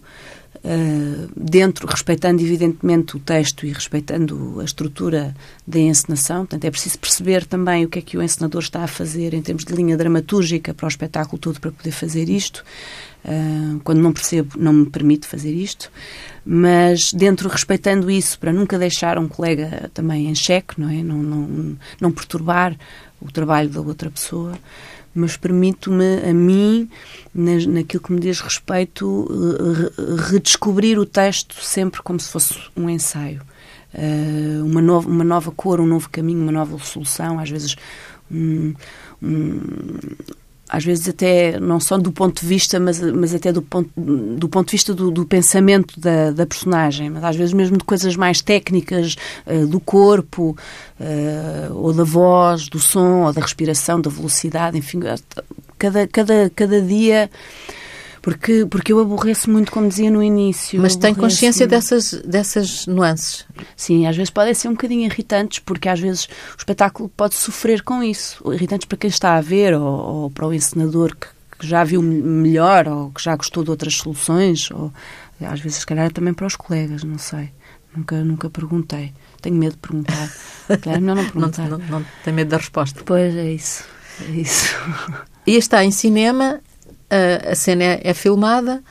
Uh, 0.57 1.29
dentro, 1.35 1.87
respeitando 1.87 2.41
evidentemente 2.41 3.15
o 3.15 3.19
texto 3.19 3.65
e 3.65 3.71
respeitando 3.71 4.59
a 4.59 4.65
estrutura 4.65 5.33
da 5.65 5.79
encenação, 5.79 6.39
portanto 6.39 6.65
é 6.65 6.71
preciso 6.71 6.97
perceber 6.97 7.45
também 7.45 7.85
o 7.85 7.87
que 7.87 7.99
é 7.99 8.01
que 8.01 8.17
o 8.17 8.23
encenador 8.23 8.61
está 8.61 8.83
a 8.83 8.87
fazer 8.87 9.33
em 9.33 9.41
termos 9.41 9.63
de 9.63 9.73
linha 9.73 9.95
dramatúrgica 9.95 10.73
para 10.73 10.85
o 10.85 10.89
espetáculo 10.89 11.37
todo 11.37 11.61
para 11.61 11.71
poder 11.71 11.91
fazer 11.91 12.27
isto. 12.27 12.65
Uh, 13.25 13.79
quando 13.83 13.99
não 13.99 14.13
percebo, 14.13 14.57
não 14.57 14.71
me 14.71 14.85
permite 14.85 15.27
fazer 15.27 15.51
isto, 15.51 15.91
mas 16.45 17.11
dentro, 17.11 17.49
respeitando 17.49 18.09
isso, 18.09 18.39
para 18.39 18.53
nunca 18.53 18.77
deixar 18.77 19.17
um 19.17 19.27
colega 19.27 19.91
também 19.93 20.29
em 20.29 20.35
xeque, 20.35 20.79
não 20.79 20.89
é? 20.89 21.03
Não, 21.03 21.17
não, 21.17 21.77
não 21.99 22.11
perturbar 22.11 22.77
o 23.19 23.29
trabalho 23.31 23.69
da 23.69 23.81
outra 23.81 24.09
pessoa 24.09 24.57
mas 25.17 25.35
permito-me 25.35 26.29
a 26.29 26.31
mim, 26.31 26.87
naquilo 27.33 28.03
que 28.03 28.11
me 28.11 28.19
diz 28.19 28.39
respeito, 28.39 29.27
redescobrir 30.29 30.99
o 30.99 31.07
texto 31.07 31.55
sempre 31.59 32.03
como 32.03 32.19
se 32.19 32.29
fosse 32.29 32.55
um 32.75 32.87
ensaio. 32.87 33.41
Uh, 33.93 34.63
uma, 34.63 34.81
nova, 34.81 35.09
uma 35.09 35.23
nova 35.23 35.51
cor, 35.51 35.79
um 35.79 35.87
novo 35.87 36.07
caminho, 36.09 36.43
uma 36.43 36.51
nova 36.51 36.77
solução, 36.77 37.39
às 37.39 37.49
vezes 37.49 37.75
um, 38.29 38.75
às 40.69 40.83
vezes 40.83 41.07
até 41.07 41.59
não 41.59 41.79
só 41.79 41.97
do 41.97 42.11
ponto 42.11 42.41
de 42.41 42.47
vista, 42.47 42.79
mas, 42.79 42.99
mas 42.99 43.33
até 43.33 43.51
do 43.51 43.61
ponto, 43.61 43.89
do 43.95 44.49
ponto 44.49 44.67
de 44.67 44.71
vista 44.71 44.93
do, 44.93 45.09
do 45.09 45.25
pensamento 45.25 45.99
da, 45.99 46.31
da, 46.31 46.45
personagem, 46.45 47.09
mas 47.09 47.23
às 47.23 47.35
vezes 47.35 47.53
mesmo 47.53 47.77
de 47.77 47.83
coisas 47.83 48.15
mais 48.15 48.41
técnicas 48.41 49.15
uh, 49.45 49.65
do 49.67 49.79
corpo, 49.79 50.57
uh, 50.99 51.73
ou 51.73 51.93
da 51.93 52.03
voz, 52.03 52.67
do 52.67 52.79
som, 52.79 53.23
ou 53.23 53.33
da 53.33 53.41
respiração, 53.41 54.01
da 54.01 54.09
velocidade, 54.09 54.77
enfim, 54.77 54.99
cada, 55.77 56.07
cada, 56.07 56.49
cada 56.53 56.81
dia 56.81 57.29
porque, 58.27 58.65
porque 58.65 58.91
eu 58.91 58.99
aborreço 58.99 59.49
muito, 59.49 59.71
como 59.71 59.87
dizia 59.87 60.11
no 60.11 60.21
início. 60.21 60.81
Mas 60.81 60.97
tem 60.97 61.15
consciência 61.15 61.65
dessas, 61.65 62.11
dessas 62.25 62.85
nuances? 62.85 63.45
Sim, 63.73 64.05
às 64.05 64.17
vezes 64.17 64.29
podem 64.29 64.53
ser 64.53 64.67
um 64.67 64.73
bocadinho 64.73 65.05
irritantes, 65.05 65.59
porque 65.59 65.87
às 65.87 65.97
vezes 65.97 66.25
o 66.25 66.57
espetáculo 66.57 67.07
pode 67.07 67.35
sofrer 67.35 67.81
com 67.83 68.03
isso. 68.03 68.43
Irritantes 68.51 68.85
para 68.85 68.97
quem 68.97 69.07
está 69.07 69.37
a 69.37 69.39
ver, 69.39 69.73
ou, 69.73 69.81
ou 69.81 70.29
para 70.29 70.45
o 70.45 70.53
encenador 70.53 71.15
que, 71.15 71.27
que, 71.57 71.65
já 71.65 71.85
viu 71.85 72.01
melhor, 72.01 72.89
ou 72.89 73.11
que 73.11 73.23
já 73.23 73.33
gostou 73.33 73.63
de 73.63 73.69
outras 73.69 73.93
soluções, 73.95 74.71
ou 74.71 74.91
às 75.39 75.61
vezes, 75.61 75.77
se 75.77 75.85
calhar, 75.85 76.11
também 76.11 76.33
para 76.33 76.47
os 76.47 76.57
colegas, 76.57 77.05
não 77.05 77.17
sei. 77.17 77.51
Nunca, 77.95 78.21
nunca 78.25 78.49
perguntei. 78.49 79.13
Tenho 79.41 79.55
medo 79.55 79.75
de 79.75 79.79
perguntar. 79.79 80.29
Claro, 80.81 80.99
não, 80.99 81.15
não 81.15 81.23
perguntar. 81.23 81.69
não, 81.69 81.77
não, 81.77 81.99
não 82.01 82.05
tem 82.25 82.33
medo 82.33 82.49
da 82.49 82.57
resposta. 82.57 83.01
Pois, 83.05 83.33
é 83.33 83.53
isso. 83.53 83.85
É 84.27 84.31
isso. 84.31 84.75
E 85.45 85.55
está 85.55 85.85
em 85.85 85.91
cinema 85.91 86.59
a, 87.09 87.51
a 87.51 87.55
cena 87.55 87.83
é, 87.83 88.01
é, 88.03 88.13
filmada 88.13 88.83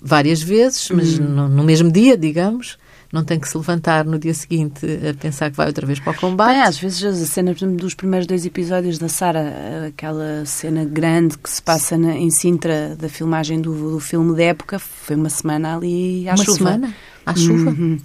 várias 0.00 0.42
vezes, 0.42 0.90
mas 0.90 1.18
hum. 1.18 1.24
no, 1.24 1.48
no, 1.48 1.64
mesmo 1.64 1.90
dia, 1.90 2.16
digamos. 2.16 2.78
Não 3.12 3.24
tem 3.24 3.40
que 3.40 3.48
se 3.48 3.56
levantar 3.56 4.04
no 4.04 4.20
dia 4.20 4.32
seguinte 4.32 4.86
a 4.86 5.12
pensar 5.14 5.50
que 5.50 5.56
vai 5.56 5.66
outra 5.66 5.84
vez 5.84 5.98
para 5.98 6.12
o 6.12 6.14
combate. 6.14 6.52
Bem, 6.54 6.62
às 6.62 6.78
vezes 6.78 7.20
a 7.20 7.26
cena 7.26 7.52
dos 7.52 7.92
primeiros 7.92 8.24
dois 8.24 8.46
episódios 8.46 8.98
da 8.98 9.08
Sara, 9.08 9.88
aquela 9.88 10.46
cena 10.46 10.84
grande 10.84 11.36
que 11.36 11.50
se 11.50 11.60
passa 11.60 11.98
na, 11.98 12.14
em 12.14 12.30
Sintra 12.30 12.94
da 12.94 13.08
filmagem 13.08 13.60
do, 13.60 13.94
do 13.94 13.98
filme 13.98 14.32
de 14.36 14.44
época, 14.44 14.78
foi 14.78 15.16
uma 15.16 15.28
semana 15.28 15.74
ali 15.74 16.28
à 16.28 16.34
uma 16.34 16.44
chuva. 16.44 16.50
Uma 16.50 16.56
semana? 16.56 16.94
À 17.26 17.34
chuva? 17.34 17.70
Uhum. 17.70 17.98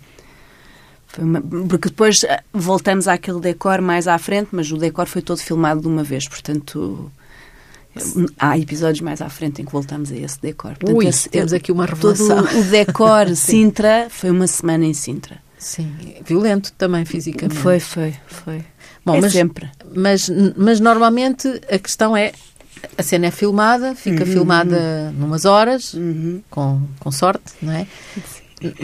Uma, 1.20 1.42
porque 1.70 1.90
depois 1.90 2.24
eh, 2.24 2.44
voltamos 2.52 3.08
àquele 3.08 3.40
decor 3.40 3.82
mais 3.82 4.08
à 4.08 4.18
frente, 4.18 4.50
mas 4.52 4.72
o 4.72 4.78
decor 4.78 5.06
foi 5.06 5.22
todo 5.22 5.38
filmado 5.38 5.82
de 5.82 5.88
uma 5.88 6.04
vez, 6.04 6.28
portanto 6.28 7.12
Há 8.38 8.58
episódios 8.58 9.02
mais 9.02 9.22
à 9.22 9.30
frente 9.30 9.62
em 9.62 9.66
que 9.66 9.72
voltamos 9.72 10.12
a 10.12 10.16
esse 10.16 10.42
decor. 10.42 10.76
Portanto, 10.78 10.98
Ui, 10.98 11.08
esse, 11.08 11.30
temos 11.30 11.54
aqui 11.54 11.72
uma 11.72 11.86
revelação. 11.86 12.46
Todo 12.46 12.60
o 12.60 12.64
decor 12.64 13.34
Sintra 13.36 14.08
foi 14.10 14.32
uma 14.32 14.48
semana 14.48 14.86
em 14.86 14.94
Sintra. 14.94 15.38
Sim, 15.58 15.96
violento 16.24 16.72
também 16.74 17.06
fisicamente. 17.06 17.58
Foi, 17.58 17.80
foi, 17.80 18.14
foi. 18.28 18.64
Bom, 19.06 19.16
é 19.16 19.22
mas, 19.22 19.32
sempre. 19.32 19.70
Mas, 19.96 20.30
mas 20.58 20.80
normalmente 20.80 21.48
a 21.72 21.80
questão 21.80 22.16
é 22.16 22.34
a 22.98 23.04
cena 23.04 23.28
é 23.28 23.32
filmada, 23.32 23.96
fica 23.96 24.24
uhum. 24.24 24.32
filmada 24.32 25.12
numas 25.12 25.46
horas, 25.46 25.94
uhum. 25.94 26.42
com, 26.50 26.82
com 27.00 27.12
sorte, 27.12 27.54
não 27.62 27.74
é? 27.74 27.88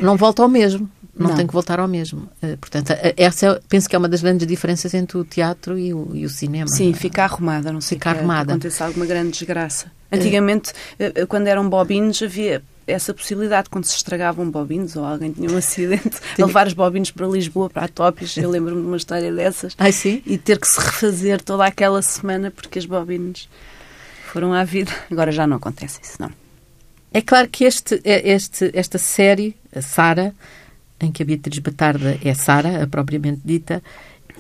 Não 0.02 0.18
volta 0.18 0.42
ao 0.42 0.50
mesmo 0.50 0.90
não, 1.16 1.30
não, 1.30 1.36
tem 1.36 1.46
que 1.46 1.54
voltar 1.54 1.80
ao 1.80 1.88
mesmo. 1.88 2.30
Uh, 2.42 2.58
portanto, 2.58 2.94
essa 3.18 3.46
é, 3.48 3.60
penso 3.68 3.90
que 3.90 3.96
é 3.96 4.00
uma 4.00 4.08
das 4.08 4.22
grandes 4.22 4.48
diferenças 4.48 4.94
entre 4.94 5.18
o 5.18 5.26
teatro 5.26 5.78
e 5.78 5.94
o, 5.94 6.12
e 6.14 6.26
o 6.26 6.30
cinema. 6.30 6.68
Sim, 6.68 6.94
fica 6.94 7.24
arrumada, 7.24 7.72
não 7.72 7.82
sei 7.82 7.98
fica 7.98 8.12
arrumada. 8.12 8.54
aconteça 8.54 8.86
alguma 8.86 9.06
grande 9.06 9.32
desgraça. 9.32 9.92
Eh, 10.10 10.18
Antigamente, 10.18 10.72
uh, 10.72 11.28
quando 11.28 11.48
eram 11.48 11.70
bobinos, 11.70 12.22
havia 12.22 12.64
essa 12.88 13.14
possibilidade 13.14 13.70
quando 13.70 13.86
se 13.86 13.96
estragavam 13.96 14.50
bobinos 14.50 14.96
ou 14.96 15.06
alguém 15.06 15.32
tinha 15.32 15.50
um 15.50 15.58
acidente, 15.58 16.18
levar 16.40 16.68
os 16.68 16.74
bobinos 16.74 17.12
para 17.12 17.28
Lisboa, 17.28 17.70
para 17.70 17.86
a 17.86 17.88
Topis. 17.88 18.38
Eu 18.38 18.50
lembro-me 18.50 18.82
de 18.82 18.88
uma 18.88 18.98
história 18.98 19.32
dessas. 19.34 19.76
Ai, 19.78 19.92
sim? 19.92 20.22
E 20.26 20.38
ter 20.38 20.60
que 20.60 20.68
se 20.68 20.80
refazer 20.80 21.42
toda 21.42 21.66
aquela 21.66 22.02
semana 22.02 22.52
porque 22.52 22.80
as 22.80 22.86
bobinas 22.86 23.50
foram 24.32 24.54
à 24.54 24.64
vida. 24.64 24.92
Agora 25.12 25.32
já 25.32 25.46
não 25.46 25.58
acontece 25.58 26.00
isso, 26.02 26.16
não. 26.20 26.32
É 27.14 27.22
claro 27.22 27.50
que 27.50 27.66
este, 27.66 28.02
este, 28.06 28.72
esta 28.74 28.98
série, 28.98 29.58
a 29.76 29.82
Sara, 29.82 30.34
em 31.06 31.12
que 31.12 31.24
a 31.24 31.26
Beatriz 31.26 31.60
Batarda 31.60 32.18
é 32.24 32.34
Sara, 32.34 32.84
a 32.84 32.88
propriamente 32.88 33.42
dita, 33.44 33.82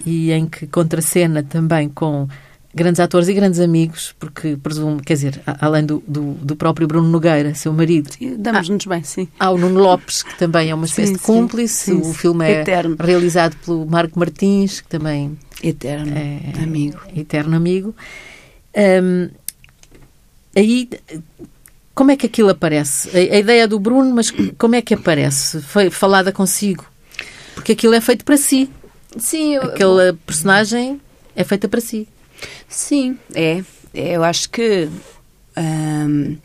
e 0.06 0.32
em 0.32 0.47
que 0.47 0.67
contracena 0.67 1.43
também 1.43 1.89
com 1.89 2.28
grandes 2.74 3.00
atores 3.00 3.28
e 3.28 3.34
grandes 3.34 3.60
amigos, 3.60 4.15
porque 4.17 4.56
presumo, 4.56 5.02
quer 5.02 5.13
dizer, 5.13 5.41
além 5.45 5.86
do, 5.86 6.02
do, 6.08 6.34
do 6.34 6.56
próprio 6.56 6.88
Bruno 6.88 7.10
Nogueira, 7.10 7.54
seu 7.54 7.74
marido. 7.74 8.10
Damos-nos 8.38 8.86
bem, 8.86 9.04
sim. 9.04 9.28
Há 9.39 9.52
o 9.52 9.58
Nuno 9.58 9.80
Lopes, 9.80 10.24
que 10.24 10.38
também 10.38 10.69
é 10.69 10.76
uma 10.76 10.86
espécie 10.86 11.10
sim, 11.10 11.17
de 11.17 11.19
cúmplice. 11.19 11.91
Sim, 11.91 12.04
sim, 12.04 12.10
o 12.10 12.13
filme 12.13 12.45
é 12.45 12.62
eterno. 12.62 12.95
realizado 13.00 13.56
pelo 13.65 13.86
Marco 13.86 14.17
Martins, 14.17 14.82
que 14.82 14.88
também. 14.88 15.38
Eterno 15.62 16.13
é, 16.17 16.63
amigo. 16.63 17.00
Eterno 17.15 17.56
amigo. 17.56 17.93
Um, 18.76 19.30
aí 20.56 20.89
como 21.94 22.12
é 22.12 22.18
que 22.18 22.26
aquilo 22.26 22.50
aparece? 22.50 23.10
A, 23.10 23.36
a, 23.36 23.40
ideia 23.40 23.68
do 23.68 23.80
Bruno, 23.80 24.14
mas 24.14 24.32
como 24.58 24.76
é 24.76 24.82
que 24.82 24.94
aparece? 24.94 25.62
Foi 25.62 25.90
falada 25.90 26.32
consigo? 26.32 26.86
Porque 27.54 27.74
aquilo 27.74 27.94
é 27.94 28.02
feito 28.02 28.24
para 28.24 28.38
si. 28.38 28.70
Sim. 29.18 29.56
Eu, 29.56 29.64
Aquela 29.64 30.18
personagem 30.26 31.02
é 31.36 31.44
feita 31.44 31.68
para 31.68 31.82
si. 31.82 32.08
Sim, 32.68 33.18
é. 33.34 33.64
é 33.94 34.16
eu 34.16 34.24
acho 34.24 34.50
que. 34.50 34.90
Hum, 35.58 36.38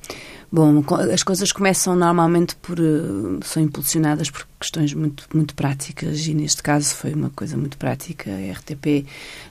bom, 0.51 0.83
as 1.13 1.23
coisas 1.23 1.53
começam 1.53 1.95
normalmente 1.95 2.57
por. 2.57 2.79
Uh, 2.81 3.39
são 3.45 3.63
impulsionadas 3.63 4.31
por 4.31 4.47
questões 4.59 4.93
muito, 4.93 5.25
muito 5.33 5.55
práticas 5.55 6.27
e 6.27 6.35
neste 6.35 6.63
caso 6.63 6.95
foi 6.95 7.15
uma 7.15 7.31
coisa 7.31 7.57
muito 7.57 7.79
prática. 7.79 8.31
A 8.31 8.53
RTP 8.53 9.07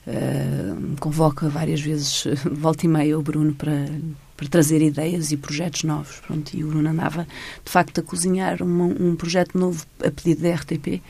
uh, 0.06 0.96
convoca 1.00 1.48
várias 1.48 1.80
vezes, 1.80 2.26
volta 2.52 2.86
e 2.86 2.90
meia, 2.90 3.18
o 3.18 3.22
Bruno 3.22 3.54
para 3.54 3.88
para 4.36 4.48
trazer 4.48 4.82
ideias 4.82 5.32
e 5.32 5.38
projetos 5.38 5.84
novos. 5.84 6.20
Pronto, 6.26 6.56
e 6.56 6.64
o 6.64 6.68
Bruno 6.68 6.90
andava, 6.90 7.28
de 7.64 7.72
facto, 7.72 8.00
a 8.00 8.04
cozinhar 8.04 8.62
um, 8.62 9.16
projeto 9.16 9.58
novo 9.58 9.86
a 10.04 10.12
pedido 10.12 10.42
da 10.42 10.56
RTP. 10.56 11.02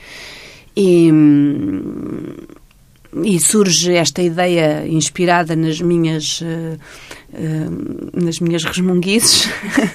E, 0.77 1.09
e, 3.23 3.39
surge 3.39 3.93
esta 3.93 4.21
ideia 4.21 4.85
inspirada 4.87 5.55
nas 5.55 5.79
minhas 5.79 6.41
uh, 7.37 8.15
uh, 8.17 8.23
nas 8.23 8.39
minhas 8.39 8.63
resmunguices. 8.63 9.49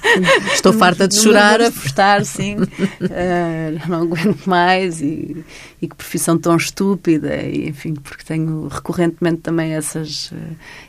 Estou 0.52 0.72
farta 0.72 1.08
de 1.08 1.16
chorar. 1.16 1.60
a 1.60 1.70
postar, 1.70 2.24
sim. 2.24 2.56
uh, 2.56 3.88
não 3.88 4.02
aguento 4.02 4.46
mais 4.46 5.00
e, 5.00 5.44
e 5.80 5.88
que 5.88 5.96
profissão 5.96 6.38
tão 6.38 6.56
estúpida. 6.56 7.36
E, 7.36 7.68
enfim, 7.68 7.94
porque 7.94 8.24
tenho 8.24 8.68
recorrentemente 8.68 9.38
também 9.38 9.72
essas, 9.72 10.32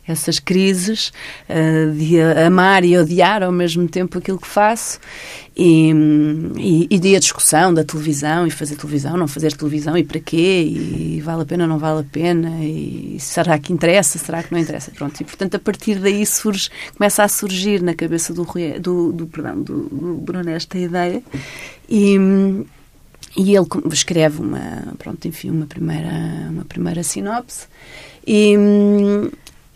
essas 0.07 0.39
crises 0.39 1.11
de 1.95 2.21
amar 2.21 2.83
e 2.83 2.97
odiar 2.97 3.43
ao 3.43 3.51
mesmo 3.51 3.87
tempo 3.87 4.17
aquilo 4.17 4.39
que 4.39 4.47
faço. 4.47 4.99
E, 5.55 5.91
e, 6.57 6.87
e 6.89 7.15
a 7.15 7.19
discussão 7.19 7.73
da 7.73 7.83
televisão 7.83 8.47
e 8.47 8.51
fazer 8.51 8.77
televisão, 8.77 9.17
não 9.17 9.27
fazer 9.27 9.51
televisão 9.53 9.97
e 9.97 10.03
para 10.03 10.19
quê? 10.19 10.63
E 10.63 11.21
vale 11.21 11.41
a 11.41 11.45
pena, 11.45 11.67
não 11.67 11.77
vale 11.77 11.99
a 11.99 12.03
pena? 12.03 12.63
E 12.63 13.17
será 13.19 13.59
que 13.59 13.73
interessa? 13.73 14.17
Será 14.17 14.41
que 14.41 14.51
não 14.51 14.59
interessa? 14.59 14.91
Pronto, 14.91 15.19
e 15.19 15.25
portanto 15.25 15.55
a 15.55 15.59
partir 15.59 15.99
daí 15.99 16.25
surge, 16.41 16.69
começa 16.97 17.23
a 17.23 17.27
surgir 17.27 17.81
na 17.81 17.93
cabeça 17.93 18.33
do, 18.33 18.45
do, 18.79 19.11
do, 19.11 19.27
perdão, 19.27 19.61
do, 19.61 19.83
do 19.89 20.13
Bruno 20.15 20.49
esta 20.49 20.77
ideia 20.77 21.21
e, 21.89 22.15
e 23.37 23.55
ele 23.55 23.67
escreve 23.91 24.41
uma, 24.41 24.93
pronto, 24.97 25.27
enfim, 25.27 25.51
uma 25.51 25.65
primeira, 25.65 26.47
uma 26.49 26.65
primeira 26.65 27.03
sinopse 27.03 27.67
e, 28.25 28.55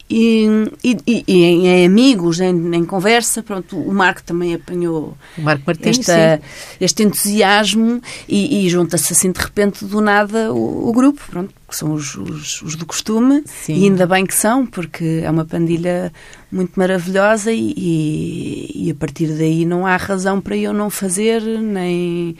e, 0.07 0.47
e, 0.83 1.23
e, 1.27 1.43
em 1.43 1.85
amigos, 1.85 2.39
em, 2.39 2.75
em, 2.75 2.85
conversa, 2.85 3.41
pronto, 3.41 3.75
o 3.75 3.91
Marco 3.91 4.21
também 4.21 4.53
apanhou 4.53 5.17
Martins, 5.37 5.99
esta, 5.99 6.41
este 6.79 7.03
entusiasmo 7.03 7.99
e, 8.29 8.65
e 8.65 8.69
junta-se 8.69 9.13
assim 9.13 9.31
de 9.31 9.39
repente 9.39 9.83
do 9.83 10.01
nada 10.01 10.53
o, 10.53 10.89
o 10.89 10.93
grupo, 10.93 11.19
pronto, 11.27 11.51
que 11.67 11.75
são 11.75 11.91
os, 11.93 12.15
os, 12.15 12.61
os 12.61 12.75
do 12.75 12.85
costume, 12.85 13.43
sim. 13.45 13.73
e 13.73 13.83
ainda 13.85 14.05
bem 14.05 14.27
que 14.27 14.35
são, 14.35 14.65
porque 14.65 15.21
é 15.23 15.29
uma 15.29 15.43
pandilha 15.43 16.13
muito 16.51 16.79
maravilhosa 16.79 17.51
e, 17.51 18.71
e, 18.75 18.91
a 18.91 18.95
partir 18.95 19.27
daí 19.27 19.65
não 19.65 19.87
há 19.87 19.97
razão 19.97 20.39
para 20.39 20.55
eu 20.55 20.71
não 20.71 20.91
fazer, 20.91 21.41
nem 21.41 22.37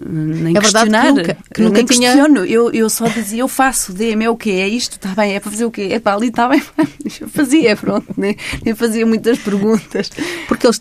nem 0.00 0.56
é 0.56 0.60
questionar, 0.60 1.06
que 1.06 1.12
nunca, 1.12 1.36
que 1.54 1.62
nunca 1.62 1.76
nem 1.76 1.84
tinha... 1.84 2.12
questiono. 2.12 2.44
Eu, 2.44 2.70
eu 2.72 2.88
só 2.88 3.06
dizia, 3.08 3.40
eu 3.40 3.48
faço, 3.48 3.92
dê-me, 3.92 4.24
é 4.24 4.30
o 4.30 4.36
quê? 4.36 4.50
É 4.50 4.68
isto? 4.68 4.92
Está 4.92 5.14
bem, 5.14 5.34
é 5.34 5.40
para 5.40 5.50
fazer 5.50 5.64
o 5.64 5.70
quê? 5.70 5.88
É 5.90 5.98
para 5.98 6.16
ali, 6.16 6.28
está 6.28 6.48
bem. 6.48 6.62
Eu 7.20 7.28
fazia, 7.28 7.76
pronto, 7.76 8.06
nem, 8.16 8.36
nem 8.64 8.74
fazia 8.74 9.04
muitas 9.04 9.38
perguntas. 9.38 10.10
Porque 10.48 10.66
eles 10.66 10.80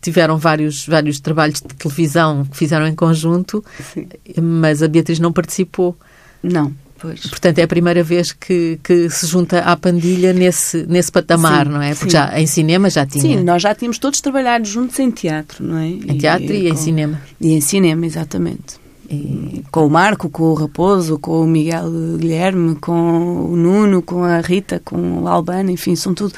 tiveram 0.00 0.38
vários, 0.38 0.86
vários 0.86 1.18
trabalhos 1.18 1.60
de 1.60 1.74
televisão 1.74 2.44
que 2.44 2.56
fizeram 2.56 2.86
em 2.86 2.94
conjunto, 2.94 3.64
Sim. 3.92 4.06
mas 4.40 4.82
a 4.82 4.88
Beatriz 4.88 5.18
não 5.18 5.32
participou. 5.32 5.96
Não. 6.42 6.72
Pois. 7.04 7.20
Portanto, 7.20 7.58
é 7.58 7.64
a 7.64 7.68
primeira 7.68 8.02
vez 8.02 8.32
que, 8.32 8.80
que 8.82 9.10
se 9.10 9.26
junta 9.26 9.58
à 9.58 9.76
pandilha 9.76 10.32
nesse, 10.32 10.86
nesse 10.86 11.12
patamar, 11.12 11.66
sim, 11.66 11.72
não 11.72 11.82
é? 11.82 11.90
Porque 11.90 12.04
sim. 12.06 12.16
já 12.16 12.40
em 12.40 12.46
cinema 12.46 12.88
já 12.88 13.04
tinha. 13.04 13.20
Sim, 13.20 13.44
nós 13.44 13.60
já 13.60 13.74
tínhamos 13.74 13.98
todos 13.98 14.22
trabalhado 14.22 14.64
juntos 14.64 14.98
em 14.98 15.10
teatro, 15.10 15.62
não 15.62 15.76
é? 15.76 15.88
Em 15.88 16.16
teatro 16.16 16.50
e, 16.50 16.60
e, 16.60 16.62
e 16.62 16.70
em 16.70 16.76
cinema. 16.76 17.20
E 17.38 17.52
em 17.52 17.60
cinema, 17.60 18.06
exatamente. 18.06 18.82
E 19.10 19.62
com 19.70 19.86
o 19.86 19.90
Marco, 19.90 20.30
com 20.30 20.44
o 20.44 20.54
Raposo, 20.54 21.18
com 21.18 21.42
o 21.42 21.46
Miguel 21.46 21.90
Guilherme, 22.16 22.74
com 22.76 23.50
o 23.50 23.54
Nuno, 23.54 24.00
com 24.00 24.24
a 24.24 24.40
Rita, 24.40 24.80
com 24.82 25.24
o 25.24 25.28
Albano, 25.28 25.70
enfim, 25.70 25.94
são 25.94 26.14
tudo. 26.14 26.32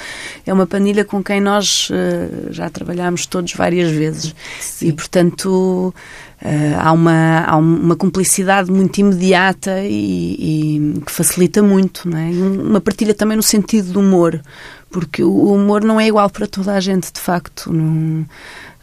É 0.45 0.53
uma 0.53 0.67
panilha 0.67 1.05
com 1.05 1.23
quem 1.23 1.41
nós 1.41 1.91
uh, 1.91 2.53
já 2.53 2.69
trabalhámos 2.69 3.25
todos 3.25 3.53
várias 3.53 3.93
vezes. 3.93 4.35
Sim. 4.61 4.89
E, 4.89 4.93
portanto, 4.93 5.95
Uh, 6.43 6.77
há, 6.79 6.93
uma, 6.93 7.41
há 7.47 7.57
uma 7.57 7.97
cumplicidade 7.97 8.71
muito 8.71 8.99
imediata 8.99 9.81
e, 9.81 10.97
e, 10.97 11.01
que 11.01 11.11
facilita 11.11 11.63
muito, 11.63 12.09
não 12.09 12.19
é? 12.19 12.29
Uma 12.29 12.81
partilha 12.81 13.15
também 13.15 13.39
no 13.39 13.43
sentido 13.43 13.93
do 13.93 14.01
humor, 14.01 14.43
porque 14.91 15.23
o 15.23 15.55
humor 15.55 15.83
não 15.83 15.99
é 15.99 16.07
igual 16.09 16.29
para 16.29 16.47
toda 16.47 16.75
a 16.75 16.81
gente, 16.81 17.11
de 17.11 17.21
facto. 17.21 17.73
Não, 17.73 18.27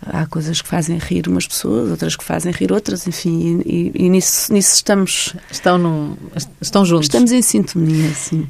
há 0.01 0.25
coisas 0.25 0.61
que 0.61 0.67
fazem 0.67 0.97
rir 0.97 1.27
umas 1.27 1.47
pessoas, 1.47 1.91
outras 1.91 2.15
que 2.15 2.23
fazem 2.23 2.51
rir 2.51 2.71
outras, 2.71 3.07
enfim, 3.07 3.61
e, 3.65 3.91
e 3.93 4.09
nisso, 4.09 4.51
nisso 4.51 4.73
estamos. 4.75 5.35
Estão, 5.51 5.77
num, 5.77 6.17
estão 6.59 6.83
juntos. 6.83 7.05
Estamos 7.05 7.31
em 7.31 7.41
sintonia, 7.41 8.09
sim. 8.15 8.47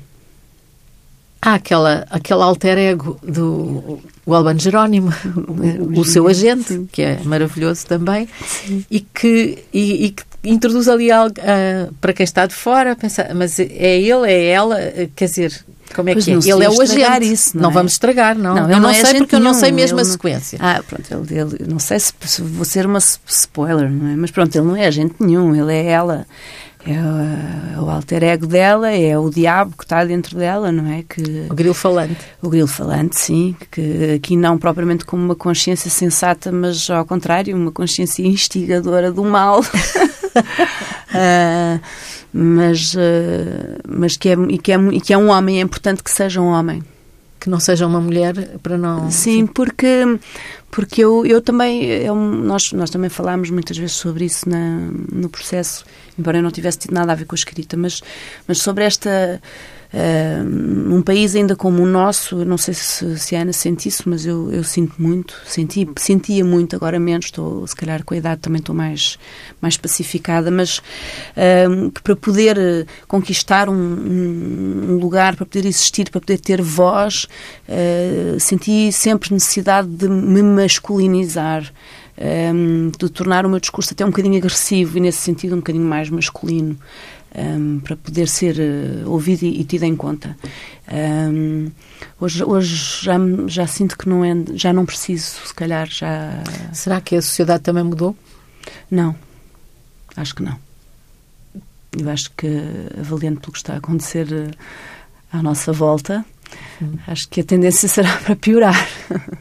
Há 1.45 1.56
aquela, 1.56 2.06
aquele 2.10 2.41
alter 2.41 2.77
ego 2.77 3.19
do 3.21 3.99
o 4.25 4.34
Albano 4.34 4.60
Jerónimo, 4.60 5.13
o, 5.93 5.99
o 5.99 6.06
seu 6.06 6.25
agente, 6.27 6.69
sim. 6.69 6.88
que 6.89 7.01
é 7.01 7.19
maravilhoso 7.25 7.86
também, 7.86 8.29
sim. 8.47 8.86
e 8.89 9.01
que, 9.01 9.60
e, 9.73 10.06
e, 10.06 10.12
que 10.12 10.23
introduz 10.45 10.88
ali 10.88 11.12
algo 11.12 11.36
uh, 11.39 11.93
para 11.95 12.13
quem 12.13 12.23
está 12.23 12.45
de 12.45 12.56
fora, 12.56 12.95
pensa, 12.95 13.29
mas 13.36 13.60
é 13.60 13.65
ele, 13.99 14.32
é 14.32 14.45
ela, 14.45 14.77
quer 15.13 15.25
dizer, 15.25 15.65
como 15.93 16.10
é 16.10 16.13
pois 16.13 16.23
que 16.23 16.32
é? 16.32 16.36
Ele 16.36 16.63
é 16.63 16.69
o 16.69 16.82
agente. 16.82 17.34
Isso, 17.34 17.58
não, 17.58 17.63
não 17.63 17.71
é? 17.71 17.73
vamos 17.73 17.91
estragar, 17.91 18.38
não. 18.38 18.56
não 18.56 18.62
eu 18.63 18.67
não, 18.69 18.79
não 18.79 18.89
é 18.89 18.93
sei 18.93 19.19
porque 19.19 19.36
nenhum, 19.36 19.47
eu 19.47 19.53
não 19.53 19.60
sei 19.60 19.71
mesmo 19.73 19.99
a 19.99 20.06
sequência. 20.06 20.58
Ah, 20.62 20.82
pronto, 20.88 21.06
ele, 21.12 21.39
ele, 21.39 21.65
não 21.67 21.79
sei 21.79 21.99
se, 21.99 22.13
se 22.21 22.41
vou 22.41 22.63
ser 22.63 22.86
uma 22.86 22.99
spoiler, 22.99 23.91
não 23.91 24.10
é? 24.10 24.15
Mas 24.15 24.32
pronto, 24.32 24.56
ele 24.56 24.65
não 24.65 24.75
é 24.77 24.88
agente 24.88 25.15
nenhum, 25.19 25.53
ele 25.53 25.73
é 25.73 25.88
ela 25.88 26.25
é, 26.85 27.79
o 27.79 27.89
alter 27.89 28.23
ego 28.23 28.45
dela, 28.45 28.91
é 28.91 29.17
o 29.17 29.29
diabo 29.29 29.73
que 29.77 29.85
está 29.85 30.03
dentro 30.03 30.37
dela, 30.37 30.69
não 30.69 30.91
é? 30.91 31.03
Que, 31.03 31.47
o 31.49 31.55
grilo 31.55 31.73
falante. 31.73 32.17
O 32.41 32.49
grilo 32.49 32.67
falante, 32.67 33.17
sim, 33.17 33.55
que 33.71 34.15
aqui 34.15 34.35
não 34.35 34.57
propriamente 34.57 35.05
como 35.05 35.23
uma 35.23 35.35
consciência 35.35 35.89
sensata, 35.89 36.51
mas 36.51 36.89
ao 36.89 37.05
contrário, 37.05 37.55
uma 37.55 37.71
consciência 37.71 38.21
instigadora 38.27 39.13
do 39.13 39.23
mal. 39.23 39.61
uh, 39.61 39.63
mas, 42.33 42.93
uh, 42.95 43.79
mas 43.87 44.17
que 44.17 44.29
é, 44.29 44.33
e, 44.49 44.57
que 44.57 44.73
é, 44.73 44.77
e 44.91 44.99
que 44.99 45.13
é 45.13 45.17
um 45.17 45.29
homem, 45.29 45.59
é 45.59 45.61
importante 45.61 46.03
que 46.03 46.11
seja 46.11 46.41
um 46.41 46.47
homem 46.47 46.83
que 47.39 47.49
não 47.49 47.59
seja 47.59 47.85
uma 47.85 47.99
mulher 47.99 48.57
para 48.59 48.77
não. 48.77 49.11
Sim, 49.11 49.45
porque 49.45 50.17
porque 50.73 51.03
eu, 51.03 51.23
eu 51.23 51.39
também 51.39 51.83
eu, 51.83 52.15
nós 52.15 52.71
nós 52.73 52.89
também 52.89 53.07
falámos 53.07 53.51
muitas 53.51 53.77
vezes 53.77 53.95
sobre 53.95 54.25
isso 54.25 54.49
na, 54.49 54.89
no 55.12 55.29
processo, 55.29 55.86
embora 56.17 56.39
eu 56.39 56.41
não 56.41 56.49
tivesse 56.49 56.79
tido 56.79 56.93
nada 56.95 57.12
a 57.12 57.15
ver 57.15 57.25
com 57.25 57.36
a 57.36 57.38
escrita, 57.38 57.77
mas 57.77 58.01
mas 58.47 58.57
sobre 58.57 58.83
esta 58.83 59.39
Uh, 59.93 60.43
num 60.43 61.03
país 61.03 61.36
ainda 61.36 61.55
como 61.55 61.83
o 61.83 61.86
nosso, 61.86 62.43
não 62.43 62.57
sei 62.57 62.73
se, 62.73 63.15
se 63.19 63.36
a 63.36 63.41
Ana 63.41 63.53
sente 63.53 63.88
isso, 63.88 64.09
mas 64.09 64.25
eu, 64.25 64.51
eu 64.51 64.63
sinto 64.63 64.99
muito, 64.99 65.39
senti, 65.45 65.88
sentia 65.97 66.43
muito, 66.43 66.75
agora 66.75 66.99
menos, 66.99 67.25
estou, 67.25 67.67
se 67.67 67.75
calhar 67.75 68.03
com 68.03 68.15
a 68.15 68.17
idade 68.17 68.41
também 68.41 68.57
estou 68.57 68.73
mais, 68.73 69.19
mais 69.62 69.77
pacificada, 69.77 70.49
mas 70.49 70.79
uh, 70.79 71.91
para 72.03 72.15
poder 72.15 72.88
conquistar 73.07 73.69
um, 73.69 73.75
um, 73.75 74.97
lugar, 74.99 75.36
para 75.36 75.45
poder 75.45 75.67
existir, 75.67 76.09
para 76.09 76.19
poder 76.19 76.39
ter 76.39 76.59
voz, 76.59 77.27
uh, 77.69 78.39
senti 78.39 78.91
sempre 78.91 79.31
necessidade 79.31 79.88
de 79.89 80.09
me 80.09 80.41
masculinizar. 80.63 81.71
Um, 82.15 82.91
de 82.91 83.10
tornar 83.10 83.43
o 83.43 83.49
meu 83.49 83.60
discurso 83.60 83.91
até 83.91 84.06
um 84.06 84.10
bocadinho 84.10 84.38
agressivo 84.38 84.99
e, 84.99 85.02
nesse 85.02 85.17
sentido, 85.17 85.54
um 85.54 85.58
bocadinho 85.58 85.84
mais 85.84 86.12
masculino 86.12 86.78
um, 87.36 87.80
para 87.80 87.95
poder 87.95 88.28
ser 88.28 88.56
uh, 88.58 89.10
ouvido 89.10 89.43
e, 89.43 89.62
e, 89.62 89.63
tido 89.63 89.84
em 89.84 89.95
conta. 89.95 90.38
Um, 90.91 91.71
hoje 92.19 92.43
hoje 92.43 93.04
já, 93.04 93.15
já 93.47 93.67
sinto 93.67 93.97
que 93.97 94.08
não 94.08 94.23
é, 94.23 94.34
já 94.54 94.71
não 94.71 94.86
preciso, 94.86 95.38
se 95.45 95.54
calhar 95.54 95.89
já. 95.89 96.43
Será 96.71 97.02
que 97.02 97.15
a 97.15 97.21
sociedade 97.21 97.63
também 97.63 97.84
mudou? 97.84 98.15
Não, 98.89 99.15
acho 100.15 100.36
que 100.36 100.43
não. 100.43 100.58
Eu 101.97 102.10
acho 102.10 102.32
que, 102.36 102.47
avaliando 102.99 103.39
pelo 103.39 103.52
que 103.52 103.58
está 103.60 103.73
a 103.73 103.78
acontecer 103.78 104.28
uh, 104.32 104.52
à 105.32 105.41
nossa 105.41 105.71
volta, 105.71 106.23
acho 107.08 107.28
que 107.30 107.41
a 107.41 107.43
tendência 107.43 107.88
será 107.89 108.15
para 108.17 108.36
piorar. 108.36 108.88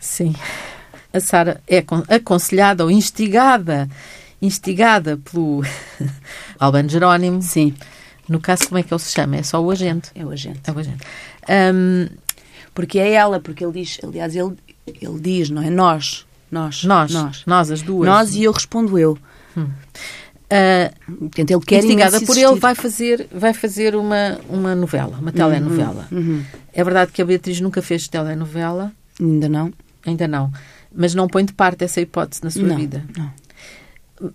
Sim. 0.01 0.35
A 1.13 1.21
Sara 1.21 1.61
é 1.69 1.85
aconselhada 2.09 2.85
ou 2.85 2.91
instigada 2.91 3.89
instigada 4.43 5.17
pelo 5.19 5.63
Albano 6.59 6.89
Jerónimo. 6.89 7.41
Sim. 7.41 7.75
No 8.29 8.41
caso, 8.41 8.69
como 8.69 8.79
é 8.79 8.83
que 8.83 8.93
ele 8.93 9.01
se 9.01 9.13
chama? 9.13 9.37
É 9.37 9.43
só 9.43 9.63
o 9.63 9.71
agente? 9.71 10.11
É 10.15 10.25
o 10.25 10.31
agente. 10.31 10.61
É 10.65 10.73
o 10.73 10.79
agente. 10.79 11.05
Um, 11.75 12.09
porque 12.75 12.99
é 12.99 13.13
ela, 13.13 13.39
porque 13.41 13.65
ele 13.65 13.73
diz, 13.73 13.99
aliás, 14.03 14.35
ele, 14.35 14.57
ele 14.87 15.21
diz, 15.21 15.49
não 15.49 15.63
é? 15.63 15.71
Nós. 15.71 16.27
Nós. 16.51 16.85
Nós. 16.85 17.13
Nós, 17.13 17.43
nós 17.47 17.71
as 17.71 17.83
duas. 17.83 18.09
Nós 18.09 18.35
e 18.35 18.45
eu 18.45 18.53
respondo 18.53 18.99
eu. 18.99 19.17
Hum. 19.57 19.69
Uh, 20.53 21.19
Portanto, 21.19 21.51
ele 21.51 21.61
quer 21.61 21.79
instigada 21.79 22.21
por 22.21 22.37
ele, 22.37 22.57
vai 22.57 22.75
fazer, 22.75 23.27
vai 23.33 23.55
fazer 23.55 23.97
uma, 23.97 24.39
uma 24.51 24.75
novela, 24.75 25.17
uma 25.19 25.33
telenovela. 25.33 26.07
Uhum, 26.13 26.19
uhum. 26.19 26.45
É 26.75 26.85
verdade 26.85 27.11
que 27.11 27.23
a 27.23 27.25
Beatriz 27.25 27.59
nunca 27.61 27.81
fez 27.81 28.07
telenovela? 28.07 28.93
Ainda 29.19 29.49
não. 29.49 29.73
Ainda 30.05 30.29
não. 30.29 30.53
Mas 30.95 31.15
não 31.15 31.29
põe 31.29 31.45
de 31.45 31.53
parte 31.53 31.85
essa 31.85 32.01
hipótese 32.01 32.43
na 32.43 32.51
sua 32.51 32.63
não, 32.63 32.77
vida? 32.77 33.05
Não 33.17 33.31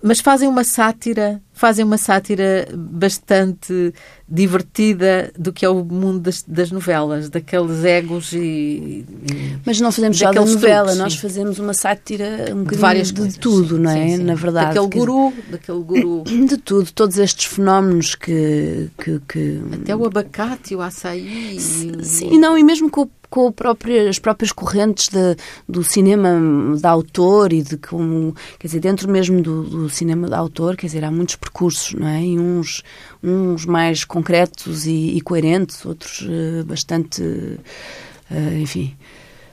mas 0.04 0.20
fazem 0.20 0.50
uma 0.50 0.64
sátira, 0.64 1.42
fazem 1.54 1.86
uma 1.86 1.98
sátira 1.98 2.68
bastante 2.74 3.94
divertida 4.28 5.32
do 5.38 5.54
que 5.54 5.66
é 5.66 5.70
o 5.70 5.84
mundo 5.84 6.20
das, 6.20 6.44
das 6.46 6.72
novelas, 6.72 7.30
daqueles 7.30 7.86
egos 7.86 8.34
e, 8.34 9.06
e 9.32 9.58
Mas 9.66 9.80
não 9.80 9.92
fazemos 9.92 10.18
só 10.18 10.32
da 10.32 10.42
novela, 10.42 10.88
truques, 10.88 10.98
nós 10.98 11.14
sim. 11.14 11.20
fazemos 11.20 11.60
uma 11.60 11.74
sátira 11.74 12.54
um 12.54 12.64
de 12.66 12.76
várias 12.76 13.08
de 13.08 13.22
coisas, 13.22 13.38
tudo, 13.38 13.78
sim, 13.78 13.82
não 13.82 13.92
é? 13.92 14.08
Sim, 14.08 14.18
Na 14.24 14.36
verdade, 14.36 14.76
daquele 14.76 15.00
guru, 15.00 15.34
daquele 15.50 15.84
guru, 15.84 16.24
de 16.48 16.58
tudo, 16.58 16.92
todos 16.92 17.18
estes 17.18 17.46
fenómenos 17.46 18.16
que 18.16 18.90
que, 18.98 19.22
que... 19.28 19.62
até 19.74 19.96
o 19.96 20.06
abacate, 20.06 20.76
o 20.76 20.82
açaí, 20.82 21.58
sim, 21.60 22.34
e... 22.34 22.38
não 22.38 22.58
e 22.58 22.64
mesmo 22.64 22.90
com 22.90 23.08
com 23.30 23.52
próprio, 23.52 24.10
as 24.10 24.20
próprias 24.20 24.52
correntes 24.52 25.10
de, 25.10 25.36
do 25.68 25.84
cinema 25.84 26.78
de 26.78 26.86
autor 26.86 27.52
e 27.54 27.62
de 27.62 27.78
como, 27.78 28.36
quer 28.60 28.68
dizer, 28.68 28.80
dentro 28.80 29.10
mesmo 29.10 29.42
do, 29.42 29.64
do, 29.64 29.90
cinema 29.90 30.28
de 30.28 30.34
autor, 30.34 30.76
quer 30.76 30.88
dizer, 30.88 31.04
há 31.04 31.12
muitos 31.12 31.36
percursos, 31.36 31.94
não 31.94 32.08
é? 32.08 32.24
E 32.24 32.40
uns, 32.40 32.84
uns 33.24 33.66
mais 33.66 34.04
concretos 34.04 34.86
e, 34.86 35.18
e 35.18 35.22
coerentes, 35.22 35.86
outros 35.86 36.22
uh, 36.22 36.64
bastante, 36.66 37.22
uh, 37.22 38.58
enfim, 38.60 38.96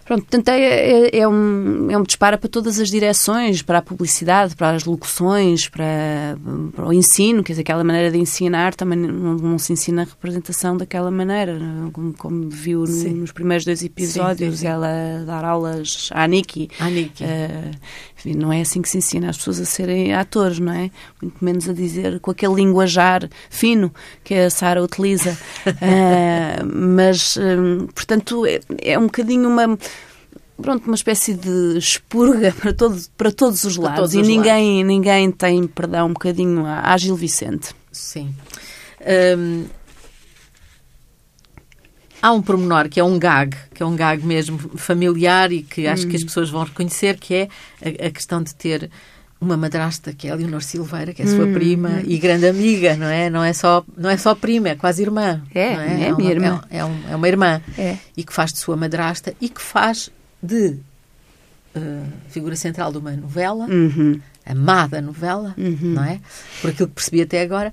Pronto, 0.05 0.23
portanto, 0.23 0.49
é, 0.51 0.61
é, 0.61 1.19
é, 1.19 1.29
um, 1.29 1.91
é 1.91 1.97
um 1.97 2.03
disparo 2.03 2.37
para 2.39 2.49
todas 2.49 2.79
as 2.79 2.91
direções, 2.91 3.63
para 3.63 3.79
a 3.79 3.83
publicidade, 3.83 4.55
para 4.55 4.71
as 4.71 4.85
locuções, 4.85 5.67
para, 5.67 6.37
para 6.75 6.87
o 6.87 6.93
ensino, 6.93 7.43
quer 7.43 7.55
dizer, 7.55 7.63
aquela 7.63 7.83
maneira 7.83 8.11
de 8.11 8.19
ensinar 8.19 8.75
também 8.75 8.99
não, 8.99 9.35
não 9.35 9.59
se 9.59 9.73
ensina 9.73 10.03
a 10.03 10.05
representação 10.05 10.77
daquela 10.77 11.11
maneira, 11.11 11.59
como, 11.93 12.13
como 12.13 12.51
viu 12.51 12.81
nos 12.81 13.33
primeiros 13.33 13.65
dois 13.65 13.83
episódios, 13.83 14.59
sim, 14.59 14.67
sim, 14.67 14.67
sim. 14.67 14.67
ela 14.67 15.25
dar 15.25 15.45
aulas 15.45 16.11
à 16.13 16.27
Nikki. 16.27 16.69
À 16.79 16.91
Nikki. 16.91 17.25
Uh, 17.25 17.75
enfim, 18.19 18.35
não 18.35 18.53
é 18.53 18.61
assim 18.61 18.83
que 18.83 18.89
se 18.89 18.99
ensina 18.99 19.31
as 19.31 19.39
pessoas 19.39 19.61
a 19.61 19.65
serem 19.65 20.15
atores, 20.15 20.59
não 20.59 20.73
é? 20.73 20.91
Muito 21.21 21.43
menos 21.43 21.69
a 21.69 21.73
dizer 21.73 22.21
com 22.21 22.31
aquele 22.31 22.55
linguajar 22.55 23.29
fino 23.49 23.93
que 24.23 24.35
a 24.35 24.51
Sara 24.51 24.83
utiliza. 24.83 25.33
uh, 25.67 26.65
mas, 26.67 27.39
um, 27.39 27.87
portanto, 27.87 28.45
é, 28.45 28.61
é 28.83 28.99
um 28.99 29.07
bocadinho 29.07 29.49
uma 29.49 29.79
pronto, 30.61 30.87
uma 30.87 30.95
espécie 30.95 31.35
de 31.35 31.77
expurga 31.79 32.53
para, 32.59 32.73
todo, 32.73 33.01
para 33.17 33.33
todos 33.33 33.65
os 33.65 33.77
lados. 33.77 33.99
Todos 33.99 34.15
e 34.15 34.21
os 34.21 34.29
ninguém, 34.29 34.77
lados. 34.77 34.87
ninguém 34.87 35.31
tem 35.31 35.67
perdão 35.67 36.07
um 36.07 36.13
bocadinho 36.13 36.65
a 36.67 36.97
Gil 36.97 37.17
Vicente. 37.17 37.75
Sim. 37.93 38.35
Um, 39.39 39.67
há 42.25 42.33
um 42.33 42.41
pormenor 42.41 42.89
que 42.89 42.99
é 42.99 43.05
um 43.05 43.19
gag, 43.19 43.55
que 43.75 43.83
é 43.83 43.87
um 43.87 43.95
gag 43.95 44.25
mesmo 44.25 44.59
familiar 44.77 45.53
e 45.53 45.63
que 45.63 45.87
acho 45.87 46.07
hum. 46.07 46.09
que 46.09 46.17
as 46.17 46.23
hum. 46.23 46.27
pessoas 46.27 46.49
vão 46.49 46.65
reconhecer, 46.65 47.19
que 47.19 47.35
é 47.35 47.49
a, 47.83 48.07
a, 48.07 48.11
questão 48.11 48.43
de 48.43 48.55
ter 48.55 48.91
uma 49.39 49.59
madrasta 49.59 50.15
que 50.15 50.27
é 50.27 50.31
a 50.31 50.35
Leonor 50.35 50.63
Silveira, 50.63 51.13
que 51.13 51.21
é 51.21 51.27
sua 51.27 51.45
hum. 51.45 51.53
prima 51.53 51.89
hum. 51.91 52.05
e 52.07 52.17
grande 52.17 52.47
amiga, 52.47 52.97
não 52.97 53.07
é? 53.07 53.29
Não 53.29 53.45
é 53.45 53.53
só, 53.53 53.85
não 53.95 54.09
é 54.09 54.17
só 54.17 54.35
prima, 54.35 54.71
é 54.71 54.75
quase 54.75 55.03
irmã. 55.03 55.43
É, 55.55 55.61
é? 55.61 55.65
é, 55.65 56.05
é, 56.05 56.09
uma, 56.09 56.17
minha 56.17 56.31
irmã. 56.31 56.65
É, 56.71 56.79
é, 56.79 56.85
um, 56.85 57.01
é 57.11 57.17
uma 57.17 57.29
irmã. 57.29 57.61
É. 57.77 57.99
E 58.17 58.25
que 58.25 58.33
faz 58.33 58.53
de 58.53 58.59
sua 58.59 58.75
madrasta 58.75 59.35
e 59.39 59.51
que 59.51 59.61
faz 59.61 60.11
de 60.45 60.77
uh, 61.75 62.07
figura 62.29 62.55
central 62.55 62.93
de 62.93 62.99
uma 62.99 63.13
novela, 63.13 63.67
uhum. 63.67 64.21
amada 64.45 65.01
novela, 65.01 65.55
uhum. 65.57 65.95
não 65.95 66.05
é? 66.05 66.21
Por 66.61 66.71
aquilo 66.71 66.89
que 66.89 66.95
percebi 66.95 67.23
até 67.23 67.41
agora, 67.41 67.73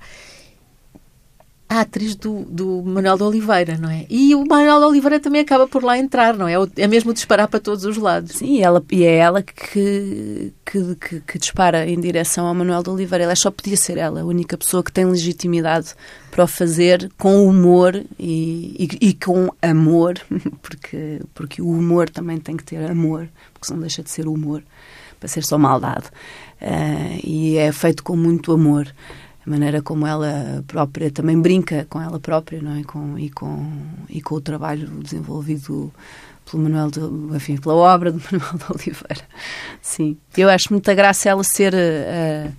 a 1.71 1.79
atriz 1.79 2.15
do, 2.15 2.43
do 2.43 2.84
Manuel 2.84 3.15
de 3.15 3.23
Oliveira, 3.23 3.77
não 3.77 3.89
é? 3.89 4.05
E 4.10 4.36
o 4.36 4.43
Manuel 4.45 4.79
de 4.79 4.86
Oliveira 4.88 5.21
também 5.21 5.39
acaba 5.39 5.65
por 5.65 5.81
lá 5.81 5.97
entrar, 5.97 6.36
não 6.36 6.45
é? 6.45 6.55
É 6.75 6.86
mesmo 6.86 7.13
disparar 7.13 7.47
para 7.47 7.62
todos 7.62 7.86
os 7.86 7.95
lados. 7.95 8.34
Sim, 8.34 8.62
ela, 8.62 8.84
e 8.91 9.05
é 9.05 9.15
ela 9.15 9.41
que, 9.41 10.51
que, 10.65 10.95
que, 10.95 11.21
que 11.21 11.39
dispara 11.39 11.88
em 11.88 11.97
direção 11.97 12.45
ao 12.45 12.53
Manuel 12.53 12.84
de 12.84 12.89
Oliveira. 12.89 13.23
Ela 13.23 13.38
só 13.38 13.49
podia 13.49 13.77
ser 13.77 13.97
ela, 13.97 14.19
a 14.19 14.25
única 14.25 14.57
pessoa 14.57 14.84
que 14.84 14.91
tem 14.91 15.05
legitimidade 15.05 15.95
para 16.29 16.43
o 16.43 16.47
fazer 16.47 17.10
com 17.17 17.47
humor 17.47 18.03
e, 18.19 18.89
e, 19.01 19.07
e 19.10 19.13
com 19.13 19.49
amor, 19.62 20.15
porque, 20.62 21.21
porque 21.34 21.62
o 21.62 21.69
humor 21.69 22.10
também 22.10 22.38
tem 22.38 22.57
que 22.57 22.65
ter 22.65 22.84
amor, 22.91 23.29
porque 23.53 23.71
não 23.71 23.79
deixa 23.79 24.03
de 24.03 24.10
ser 24.10 24.27
humor, 24.27 24.62
para 25.21 25.29
ser 25.29 25.45
só 25.45 25.57
maldade. 25.57 26.07
Uh, 26.62 27.17
e 27.23 27.55
é 27.55 27.71
feito 27.71 28.03
com 28.03 28.17
muito 28.17 28.51
amor 28.51 28.93
a 29.45 29.49
maneira 29.49 29.82
como 29.82 30.06
ela 30.06 30.63
própria 30.67 31.10
também 31.12 31.39
brinca 31.39 31.86
com 31.89 32.01
ela 32.01 32.19
própria 32.19 32.62
não 32.62 32.77
é? 32.77 32.84
com, 32.84 33.17
e, 33.17 33.30
com, 33.30 33.65
e 34.10 34.21
com 34.21 34.36
o 34.36 34.41
trabalho 34.41 34.88
desenvolvido 35.01 35.91
pelo 36.49 36.63
Manuel 36.63 36.91
de, 36.91 36.99
enfim, 37.36 37.58
pela 37.58 37.75
obra 37.75 38.12
de 38.12 38.19
Manuel 38.32 38.58
de 38.58 38.65
Oliveira. 38.71 39.23
Sim. 39.82 40.17
Eu 40.38 40.49
acho 40.49 40.71
muita 40.71 40.93
graça 40.93 41.30
ela 41.30 41.43
ser 41.43 41.73
uh, 41.73 42.49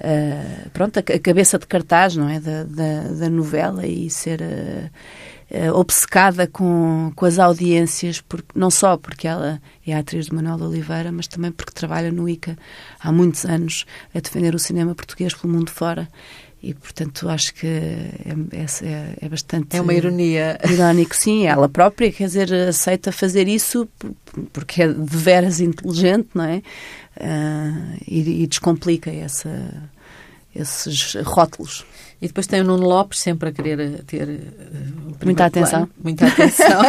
uh, 0.00 0.70
pronto, 0.70 0.98
a, 0.98 1.02
cabeça 1.02 1.58
de 1.58 1.66
cartaz 1.66 2.16
não 2.16 2.28
é? 2.28 2.40
da, 2.40 2.64
da, 2.64 3.02
da 3.18 3.30
novela 3.30 3.86
e 3.86 4.10
ser 4.10 4.40
uh, 4.40 4.90
uh, 5.50 5.72
obcecada 5.74 6.46
com, 6.46 7.12
com 7.14 7.24
as 7.24 7.38
audiências, 7.38 8.20
porque, 8.20 8.48
não 8.54 8.70
só 8.70 8.96
porque 8.96 9.28
ela 9.28 9.60
é 9.86 9.94
a 9.94 9.98
atriz 9.98 10.26
de 10.26 10.34
Manuel 10.34 10.56
de 10.56 10.64
Oliveira, 10.64 11.12
mas 11.12 11.26
também 11.26 11.52
porque 11.52 11.72
trabalha 11.72 12.10
no 12.10 12.28
ICA 12.28 12.56
há 13.00 13.12
muitos 13.12 13.44
anos 13.44 13.84
a 14.14 14.20
defender 14.20 14.54
o 14.54 14.58
cinema 14.58 14.94
português 14.94 15.34
pelo 15.34 15.52
mundo 15.52 15.70
fora. 15.70 16.08
E, 16.62 16.74
portanto, 16.74 17.28
acho 17.28 17.54
que 17.54 17.66
é, 17.66 18.10
é, 18.52 19.14
é, 19.20 19.28
bastante. 19.28 19.76
É 19.76 19.80
uma 19.80 19.94
ironia. 19.94 20.58
Irónico, 20.68 21.14
sim. 21.14 21.46
Ela 21.46 21.68
própria, 21.68 22.10
quer 22.10 22.24
dizer, 22.24 22.52
aceita 22.52 23.12
fazer 23.12 23.46
isso 23.46 23.88
porque 24.52 24.82
é 24.82 24.88
de 24.88 25.16
veras 25.16 25.60
inteligente, 25.60 26.28
não 26.34 26.44
é? 26.44 26.62
Uh, 27.18 27.98
e, 28.08 28.42
e 28.42 28.46
descomplica 28.46 29.10
essa, 29.10 29.48
esses 30.56 31.14
rótulos. 31.24 31.84
E 32.20 32.28
depois 32.28 32.46
tem 32.46 32.62
o 32.62 32.64
Nuno 32.64 32.86
Lopes 32.86 33.20
sempre 33.20 33.50
a 33.50 33.52
querer 33.52 33.78
eh, 33.78 34.00
ter 34.06 34.26
uh, 34.26 35.24
muita 35.24 35.44
atenção. 35.44 35.88
muita 36.02 36.26
atenção 36.26 36.80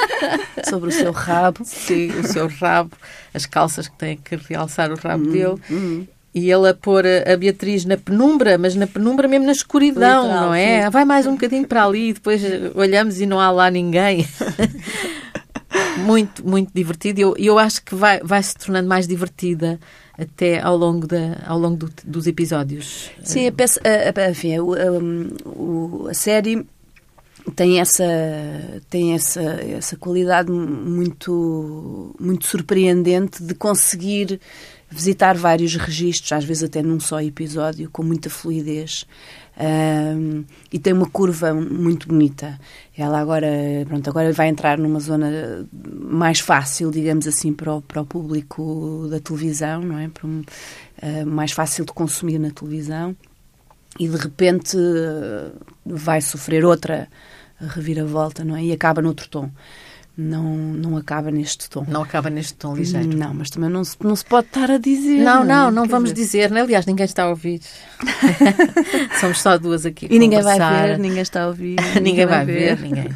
sobre 0.68 0.90
o 0.90 0.92
seu 0.92 1.12
rabo. 1.12 1.60
Sim, 1.64 2.10
o 2.20 2.26
seu 2.26 2.46
rabo, 2.46 2.92
as 3.32 3.46
calças 3.46 3.88
que 3.88 3.96
têm 3.96 4.18
que 4.18 4.36
realçar 4.36 4.92
o 4.92 4.96
rabo 4.96 5.24
uhum, 5.24 5.32
dele. 5.32 5.60
Uhum. 5.70 6.06
E 6.34 6.50
ele 6.50 6.68
a 6.68 6.74
pôr 6.74 7.04
a 7.06 7.34
Beatriz 7.38 7.86
na 7.86 7.96
penumbra, 7.96 8.58
mas 8.58 8.74
na 8.74 8.86
penumbra 8.86 9.26
mesmo 9.26 9.46
na 9.46 9.52
escuridão, 9.52 10.24
Literal, 10.24 10.46
não 10.48 10.54
é? 10.54 10.84
Sim. 10.84 10.90
Vai 10.90 11.04
mais 11.06 11.26
um 11.26 11.32
bocadinho 11.32 11.66
para 11.66 11.82
ali, 11.82 12.10
e 12.10 12.12
depois 12.12 12.42
olhamos 12.74 13.18
e 13.22 13.24
não 13.24 13.40
há 13.40 13.50
lá 13.50 13.70
ninguém. 13.70 14.28
muito, 16.04 16.46
muito 16.46 16.70
divertido. 16.74 17.20
E 17.20 17.22
eu, 17.22 17.34
eu 17.38 17.58
acho 17.58 17.82
que 17.82 17.94
vai, 17.94 18.20
vai 18.20 18.42
se 18.42 18.54
tornando 18.54 18.86
mais 18.86 19.08
divertida 19.08 19.80
até 20.18 20.60
ao 20.60 20.76
longo, 20.76 21.06
da, 21.06 21.42
ao 21.46 21.58
longo 21.58 21.76
do, 21.76 21.92
dos 22.04 22.26
episódios. 22.26 23.10
Sim, 23.22 23.46
a, 23.46 23.52
peça, 23.52 23.80
a, 23.84 24.20
a, 24.20 24.30
enfim, 24.30 24.54
a, 24.56 26.10
a, 26.10 26.14
série 26.14 26.66
tem 27.54 27.80
essa 27.80 28.04
tem 28.90 29.14
essa 29.14 29.40
essa 29.40 29.96
qualidade 29.96 30.50
muito 30.50 32.14
muito 32.18 32.46
surpreendente 32.46 33.42
de 33.42 33.54
conseguir 33.54 34.40
visitar 34.90 35.36
vários 35.36 35.76
registros 35.76 36.32
às 36.32 36.44
vezes 36.44 36.64
até 36.64 36.82
num 36.82 36.98
só 36.98 37.20
episódio 37.20 37.88
com 37.90 38.02
muita 38.02 38.28
fluidez 38.28 39.06
um, 39.58 40.44
e 40.70 40.78
tem 40.78 40.92
uma 40.92 41.08
curva 41.08 41.54
muito 41.54 42.08
bonita. 42.08 42.58
Ela 42.96 43.20
agora, 43.20 43.48
pronto, 43.86 44.10
agora 44.10 44.32
vai 44.32 44.48
entrar 44.48 44.78
numa 44.78 45.00
zona 45.00 45.66
mais 45.72 46.40
fácil, 46.40 46.90
digamos 46.90 47.26
assim, 47.26 47.52
para 47.52 47.74
o, 47.74 47.82
para 47.82 48.02
o 48.02 48.06
público 48.06 49.06
da 49.10 49.18
televisão, 49.18 49.80
não 49.80 49.98
é? 49.98 50.10
Um, 50.22 50.40
uh, 50.40 51.26
mais 51.26 51.52
fácil 51.52 51.84
de 51.84 51.92
consumir 51.92 52.38
na 52.38 52.50
televisão 52.50 53.16
e 53.98 54.06
de 54.08 54.16
repente 54.16 54.76
vai 55.84 56.20
sofrer 56.20 56.64
outra 56.64 57.08
reviravolta, 57.58 58.44
não 58.44 58.56
é? 58.56 58.64
E 58.64 58.72
acaba 58.72 59.00
noutro 59.00 59.28
tom 59.28 59.50
não, 60.16 60.56
não 60.56 60.96
acaba 60.96 61.30
neste 61.30 61.68
tom. 61.68 61.84
Não 61.86 62.02
acaba 62.02 62.30
neste 62.30 62.54
tom 62.54 62.74
ligeiro. 62.74 63.14
Não, 63.14 63.34
mas 63.34 63.50
também 63.50 63.68
não 63.68 63.84
se, 63.84 63.96
não 64.02 64.16
se 64.16 64.24
pode 64.24 64.46
estar 64.46 64.70
a 64.70 64.78
dizer. 64.78 65.22
Não, 65.22 65.44
não, 65.44 65.70
não, 65.70 65.82
não 65.82 65.86
vamos 65.86 66.12
dizer. 66.12 66.50
Né? 66.50 66.62
Aliás, 66.62 66.86
ninguém 66.86 67.04
está 67.04 67.24
a 67.24 67.28
ouvir. 67.28 67.60
Somos 69.20 69.42
só 69.42 69.58
duas 69.58 69.84
aqui. 69.84 70.06
E 70.10 70.18
ninguém 70.18 70.40
vai 70.40 70.58
ver, 70.58 70.98
ninguém 70.98 71.20
está 71.20 71.42
a 71.42 71.48
ouvir. 71.48 71.76
ninguém, 72.00 72.02
ninguém 72.02 72.26
vai, 72.26 72.46
ver, 72.46 72.76
ver, 72.76 72.82
ninguém. 72.82 73.08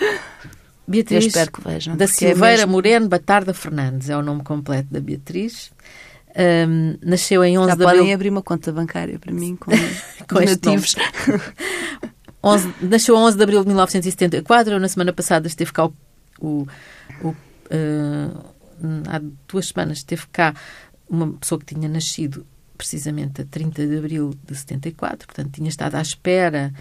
Beatriz 0.88 1.24
Eu 1.24 1.28
espero 1.28 1.52
que 1.52 1.60
vejam. 1.60 1.96
Da 1.96 2.04
é 2.04 2.08
Silveira 2.08 2.46
é 2.46 2.56
mesmo... 2.56 2.72
Moreno 2.72 3.08
Batarda 3.08 3.54
Fernandes 3.54 4.08
é 4.08 4.16
o 4.16 4.22
nome 4.22 4.42
completo 4.42 4.88
da 4.90 4.98
Beatriz. 4.98 5.70
Um, 6.66 6.96
nasceu 7.02 7.44
em 7.44 7.58
11 7.58 7.68
Já 7.68 7.74
de 7.74 7.82
podem 7.84 8.00
abril... 8.00 8.14
abrir 8.14 8.30
uma 8.30 8.42
conta 8.42 8.72
bancária 8.72 9.18
para 9.18 9.32
mim 9.32 9.56
com, 9.56 9.70
com 10.26 10.40
nativos. 10.40 10.96
11, 12.42 12.74
nasceu 12.80 13.14
11 13.14 13.36
de 13.36 13.42
abril 13.42 13.60
de 13.60 13.66
1974. 13.66 14.72
Eu, 14.72 14.80
na 14.80 14.88
semana 14.88 15.12
passada, 15.12 15.46
esteve 15.46 15.72
cá 15.72 15.84
o 15.84 15.92
o, 16.40 16.66
o 17.22 17.28
uh, 17.28 18.54
há 19.08 19.20
duas 19.48 19.68
semanas 19.68 20.02
teve 20.02 20.26
cá 20.32 20.54
uma 21.08 21.32
pessoa 21.34 21.58
que 21.58 21.74
tinha 21.74 21.88
nascido 21.88 22.46
precisamente 22.76 23.42
a 23.42 23.44
30 23.44 23.86
de 23.86 23.98
abril 23.98 24.34
de 24.42 24.56
74, 24.56 25.26
portanto 25.26 25.52
tinha 25.52 25.68
estado 25.68 25.96
à 25.96 26.00
espera 26.00 26.72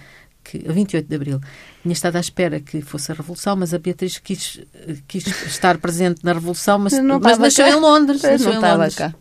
que, 0.44 0.66
a 0.68 0.72
28 0.72 1.08
de 1.08 1.16
abril, 1.16 1.42
tinha 1.82 1.92
estado 1.92 2.16
à 2.16 2.20
espera 2.20 2.60
que 2.60 2.82
fosse 2.82 3.12
a 3.12 3.16
Revolução, 3.16 3.56
mas 3.56 3.74
a 3.74 3.80
Beatriz 3.80 4.18
quis, 4.18 4.62
quis 5.08 5.28
estar 5.46 5.78
presente 5.78 6.24
na 6.24 6.34
Revolução, 6.34 6.80
mas, 6.80 6.94
não 6.94 7.20
mas 7.20 7.38
nasceu 7.38 7.66
cá. 7.66 7.72
em 7.72 7.80
Londres. 7.80 8.22
Mas 8.22 8.32
nasceu 8.32 8.62
não 8.62 8.68
em 8.68 8.78
Londres. 8.78 8.96
Cá. 8.96 9.14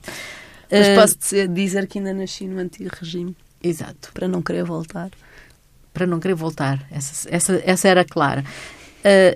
Mas 0.71 0.89
uh, 0.89 0.95
posso 0.95 1.49
dizer 1.49 1.87
que 1.87 1.99
ainda 1.99 2.15
nasci 2.15 2.47
no 2.47 2.61
antigo 2.61 2.91
regime. 2.99 3.37
Exato. 3.63 4.11
Para 4.15 4.29
não 4.29 4.41
querer 4.41 4.65
voltar. 4.65 5.11
Para 5.93 6.07
não 6.07 6.21
querer 6.21 6.35
voltar. 6.35 6.87
Essa, 6.91 7.29
essa, 7.29 7.63
essa 7.65 7.89
era 7.89 8.05
clara 8.05 8.45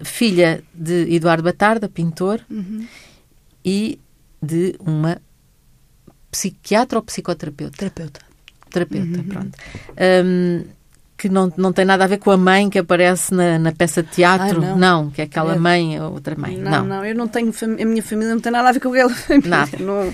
filha 0.04 0.62
de 0.74 1.14
Eduardo 1.14 1.42
Batarda, 1.42 1.88
pintor, 1.88 2.40
uhum. 2.50 2.86
e 3.64 3.98
de 4.42 4.74
uma 4.80 5.20
psiquiatra 6.30 6.98
ou 6.98 7.02
psicoterapeuta? 7.04 7.76
Terapeuta. 7.76 8.20
Terapeuta, 8.70 9.18
uhum. 9.18 9.24
pronto. 9.24 9.58
Um, 10.24 10.64
que 11.16 11.28
não, 11.28 11.52
não 11.56 11.72
tem 11.72 11.84
nada 11.84 12.02
a 12.02 12.06
ver 12.08 12.18
com 12.18 12.30
a 12.32 12.36
mãe 12.36 12.68
que 12.68 12.78
aparece 12.80 13.32
na, 13.32 13.56
na 13.58 13.70
peça 13.70 14.02
de 14.02 14.08
teatro. 14.10 14.64
Ah, 14.64 14.74
não. 14.74 15.10
que 15.10 15.20
é 15.20 15.24
aquela 15.24 15.54
É. 15.54 15.58
mãe, 15.58 15.96
a 15.96 16.08
outra 16.08 16.34
mãe. 16.36 16.56
Não, 16.56 16.70
Não. 16.70 16.84
não, 16.86 17.04
eu 17.04 17.14
não 17.14 17.28
tenho 17.28 17.52
a 17.62 17.84
minha 17.84 18.02
família 18.02 18.34
não 18.34 18.40
tem 18.40 18.50
nada 18.50 18.68
a 18.68 18.72
ver 18.72 18.80
com 18.80 18.88
aquela 18.88 19.10
família. 19.14 19.48
Nada. 19.48 19.78
Não, 19.78 20.12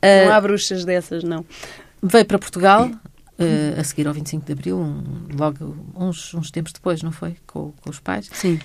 Ah, 0.00 0.24
não 0.26 0.32
há 0.32 0.40
bruxas 0.40 0.84
dessas, 0.84 1.24
não. 1.24 1.44
Veio 2.02 2.24
para 2.24 2.38
Portugal 2.38 2.90
eh, 3.38 3.74
a 3.78 3.84
seguir 3.84 4.06
ao 4.06 4.14
25 4.14 4.46
de 4.46 4.52
Abril, 4.52 4.78
um- 4.78 5.26
logo 5.38 5.76
uns, 5.94 6.32
uns 6.32 6.50
tempos 6.50 6.72
depois, 6.72 7.02
não 7.02 7.12
foi? 7.12 7.36
Com, 7.46 7.72
com 7.82 7.90
os 7.90 7.98
pais. 7.98 8.30
Sim. 8.32 8.58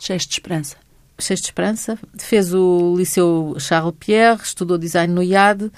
Cheios 0.00 0.26
de 0.26 0.32
esperança. 0.32 0.76
Cheio 1.18 1.38
de 1.38 1.44
esperança. 1.46 1.98
Fez 2.18 2.52
o 2.52 2.94
Liceu 2.96 3.56
Charles 3.58 3.94
Pierre, 3.98 4.42
estudou 4.42 4.78
design 4.78 5.12
no 5.12 5.22
IAD, 5.22 5.70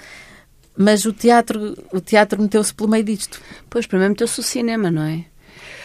mas 0.75 1.05
o 1.05 1.13
teatro, 1.13 1.77
o 1.91 2.01
teatro 2.01 2.41
meteu-se 2.41 2.73
pelo 2.73 2.89
meio 2.89 3.03
disto. 3.03 3.41
Pois, 3.69 3.85
primeiro 3.85 4.11
meteu-se 4.11 4.39
o 4.39 4.43
cinema, 4.43 4.91
não 4.91 5.03
é? 5.03 5.25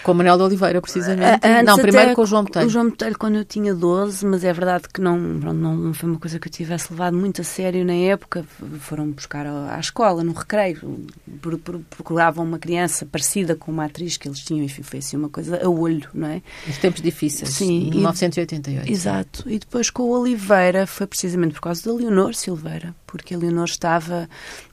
Com 0.03 0.13
o 0.13 0.15
Manuel 0.15 0.37
de 0.37 0.43
Oliveira, 0.43 0.81
precisamente. 0.81 1.41
Antes 1.47 1.65
não, 1.65 1.77
primeiro 1.79 2.15
com 2.15 2.23
o 2.23 2.27
João 2.27 2.45
Botelho. 2.45 2.67
O 2.67 2.71
João 2.71 2.89
Botelho 2.91 3.19
quando 3.19 3.37
eu 3.37 3.45
tinha 3.45 3.75
12, 3.75 4.27
mas 4.27 4.43
é 4.45 4.53
verdade 4.53 4.85
que 4.93 5.01
não, 5.01 5.17
não, 5.19 5.95
foi 5.95 6.09
uma 6.11 6.19
coisa 6.19 6.39
que 6.39 6.49
eu 6.49 6.53
tivesse 6.53 6.93
levado 6.93 7.17
muito 7.17 7.41
a 7.41 7.45
sério 7.45 7.85
na 7.85 7.93
época. 7.95 8.45
Foram 8.81 9.11
buscar 9.11 9.47
à 9.47 9.79
escola, 9.79 10.25
no 10.25 10.33
recreio. 10.33 11.07
Pro- 11.41 11.59
pro- 11.59 11.81
Procuravam 11.91 12.45
uma 12.45 12.59
criança 12.59 13.07
parecida 13.07 13.55
com 13.55 13.71
uma 13.71 13.85
atriz 13.85 14.17
que 14.17 14.27
eles 14.29 14.41
tinham. 14.41 14.65
Enfim, 14.65 14.83
foi 14.83 14.99
assim 14.99 15.17
uma 15.17 15.29
coisa 15.29 15.65
a 15.65 15.69
olho, 15.69 16.09
não 16.13 16.27
é? 16.29 16.43
Nos 16.67 16.79
tempos 16.79 17.01
difíceis, 17.03 17.51
Sim, 17.51 17.89
e- 17.89 17.91
1988. 17.91 18.91
Exato. 18.91 19.45
E 19.47 19.59
depois 19.59 19.91
com 19.91 20.03
o 20.05 20.11
Oliveira 20.21 20.87
foi 20.87 21.07
precisamente 21.07 21.55
por 21.55 21.61
causa 21.63 21.85
da 21.85 21.93
Leonor 21.97 22.35
Silveira, 22.35 22.95
porque 23.07 23.35
a 23.35 23.39
Leonor 23.39 23.65
estava 23.67 24.29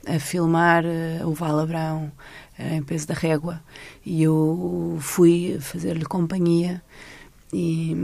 a 0.06 0.18
filmar 0.18 0.84
eh, 0.84 1.20
o 1.24 1.32
Val 1.32 1.58
Abrão 1.60 2.10
eh, 2.10 2.10
em 2.72 2.82
peso 2.82 3.06
da 3.06 3.14
régua 3.14 3.60
e 4.04 4.22
eu 4.22 4.98
fui 5.00 5.58
fazer-lhe 5.60 6.04
companhia 6.04 6.82
e, 7.52 7.96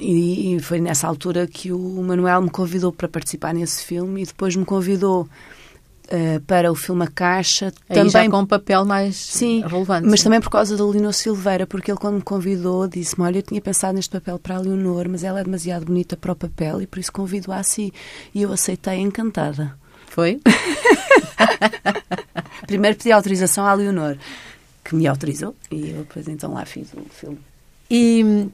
e, 0.00 0.58
foi 0.60 0.80
nessa 0.80 1.06
altura 1.06 1.46
que 1.46 1.72
o 1.72 2.02
Manuel 2.02 2.42
me 2.42 2.50
convidou 2.50 2.92
para 2.92 3.08
participar 3.08 3.54
nesse 3.54 3.84
filme 3.84 4.22
e 4.22 4.26
depois 4.26 4.54
me 4.54 4.64
convidou 4.64 5.28
eh, 6.08 6.40
para 6.46 6.70
o 6.70 6.74
filme 6.74 7.04
A 7.04 7.08
Caixa 7.08 7.72
Aí 7.88 7.96
também 7.96 8.10
já 8.10 8.30
com 8.30 8.40
um 8.40 8.46
papel 8.46 8.84
mais 8.84 9.16
Sim, 9.16 9.62
relevante. 9.66 10.06
mas 10.06 10.20
sim. 10.20 10.24
também 10.24 10.40
por 10.40 10.50
causa 10.50 10.76
da 10.76 10.84
Leonor 10.84 11.12
Silveira, 11.12 11.66
porque 11.66 11.90
ele 11.90 11.98
quando 11.98 12.16
me 12.16 12.22
convidou 12.22 12.86
disse-me, 12.86 13.24
olha, 13.24 13.38
eu 13.38 13.42
tinha 13.42 13.60
pensado 13.60 13.94
neste 13.94 14.10
papel 14.10 14.38
para 14.38 14.56
a 14.56 14.58
Leonor, 14.58 15.08
mas 15.08 15.24
ela 15.24 15.40
é 15.40 15.44
demasiado 15.44 15.86
bonita 15.86 16.16
para 16.16 16.32
o 16.32 16.36
papel 16.36 16.82
e 16.82 16.86
por 16.86 16.98
isso 16.98 17.10
convido-a 17.10 17.58
a 17.58 17.62
si. 17.62 17.92
E 18.34 18.42
eu 18.42 18.52
aceitei 18.52 18.98
encantada. 19.00 19.76
Foi? 20.16 20.40
Primeiro 22.66 22.96
pedi 22.96 23.12
autorização 23.12 23.66
à 23.66 23.74
Leonor, 23.74 24.16
que 24.82 24.94
me 24.94 25.06
autorizou, 25.06 25.54
e 25.70 25.90
eu 25.90 25.98
depois 25.98 26.26
então 26.26 26.54
lá 26.54 26.64
fiz 26.64 26.88
o 26.94 27.02
filme. 27.10 27.38
E, 27.90 28.48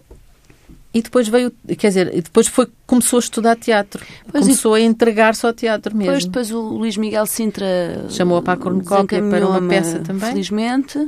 e 0.93 1.01
depois 1.01 1.29
veio, 1.29 1.53
quer 1.79 1.87
dizer, 1.87 2.13
e 2.13 2.21
depois 2.21 2.49
foi, 2.49 2.67
começou 2.85 3.19
a 3.19 3.21
estudar 3.21 3.55
teatro. 3.55 4.05
Pois, 4.33 4.43
começou 4.45 4.75
a 4.75 4.81
entregar-se 4.81 5.47
ao 5.47 5.53
teatro 5.53 5.97
mesmo. 5.97 6.13
Depois, 6.13 6.25
depois 6.25 6.51
o 6.51 6.61
Luís 6.77 6.97
Miguel 6.97 7.27
Sintra 7.27 8.07
Chamou-a 8.11 8.43
para 8.43 8.55
a 8.55 8.57
cornucópia 8.57 9.23
para 9.23 9.47
uma 9.47 9.63
peça 9.63 10.01
também. 10.01 10.31
Felizmente. 10.31 10.99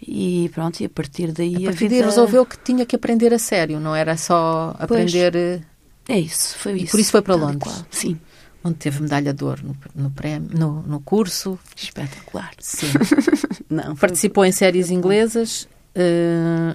E 0.00 0.50
pronto, 0.54 0.80
e 0.80 0.86
a 0.86 0.88
partir 0.88 1.30
daí 1.30 1.56
a 1.56 1.58
a, 1.58 1.62
partir 1.64 1.88
vida... 1.88 1.96
daí 1.96 2.04
resolveu 2.04 2.46
que 2.46 2.56
tinha 2.58 2.86
que 2.86 2.96
aprender 2.96 3.34
a 3.34 3.38
sério, 3.38 3.78
não 3.78 3.94
era 3.94 4.16
só 4.16 4.74
aprender 4.78 5.36
eh, 5.36 5.60
É 6.08 6.18
isso, 6.18 6.56
foi 6.58 6.72
E 6.72 6.82
isso. 6.84 6.90
por 6.90 7.00
isso 7.00 7.10
foi 7.12 7.20
para 7.20 7.36
e 7.36 7.38
Londres. 7.38 7.84
Sim, 7.90 8.18
onde 8.64 8.76
teve 8.76 9.02
medalha 9.02 9.32
de 9.34 9.44
ouro 9.44 9.62
no, 9.66 9.76
no, 10.04 10.10
prémio, 10.10 10.48
no, 10.58 10.82
no 10.82 11.00
curso. 11.00 11.58
espetacular. 11.76 12.50
Sim. 12.58 12.86
Não, 13.70 13.84
foi- 13.94 14.08
Participou 14.08 14.44
em 14.44 14.52
séries 14.52 14.90
inglesas. 14.90 15.68
eh, 15.94 16.74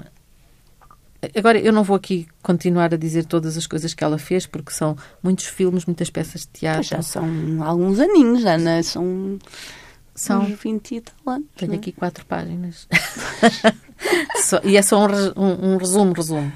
agora, 1.35 1.57
eu 1.59 1.71
não 1.73 1.83
vou 1.83 1.95
aqui 1.95 2.27
continuar 2.43 2.93
a 2.93 2.97
dizer 2.97 3.25
todas 3.25 3.57
as 3.57 3.65
coisas 3.67 3.93
que 3.93 4.03
ela 4.03 4.17
fez, 4.17 4.45
porque 4.45 4.71
são 4.71 4.95
muitos 5.23 5.45
filmes, 5.45 5.85
muitas 5.85 6.09
peças 6.09 6.41
de 6.41 6.47
teatro. 6.47 6.83
já 6.83 7.01
são 7.01 7.25
alguns 7.63 7.99
aninhos, 7.99 8.45
Ana. 8.45 8.81
São, 8.83 9.39
São, 10.13 10.41
uns 10.43 10.59
20 10.61 10.95
e 10.95 11.01
tal 11.01 11.33
anos. 11.35 11.47
tenho 11.55 11.73
é? 11.73 11.75
aqui 11.75 11.91
quatro 11.91 12.25
páginas. 12.25 12.87
E 14.63 14.77
é 14.77 14.81
só 14.81 15.05
um, 15.05 15.09
um- 15.35 15.73
um 15.73 15.77
resumo, 15.77 16.13
resumo. 16.13 16.51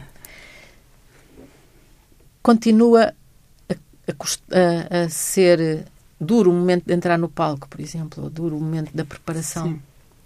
Continua 2.41 3.13
a, 4.07 5.03
a 5.03 5.09
ser 5.09 5.85
duro 6.19 6.51
o 6.51 6.53
momento 6.53 6.85
de 6.85 6.93
entrar 6.93 7.17
no 7.17 7.29
palco, 7.29 7.67
por 7.67 7.79
exemplo, 7.79 8.23
ou 8.23 8.29
duro 8.29 8.57
o 8.57 8.59
momento 8.59 8.91
da 8.93 9.05
preparação. 9.05 9.67
Sim, 9.67 9.81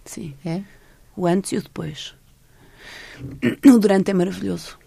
sim. 0.05 0.33
É? 0.45 0.61
O 1.15 1.25
antes 1.25 1.51
e 1.51 1.57
o 1.57 1.61
depois. 1.61 2.15
O 3.65 3.79
durante 3.79 4.11
é 4.11 4.13
maravilhoso. 4.13 4.77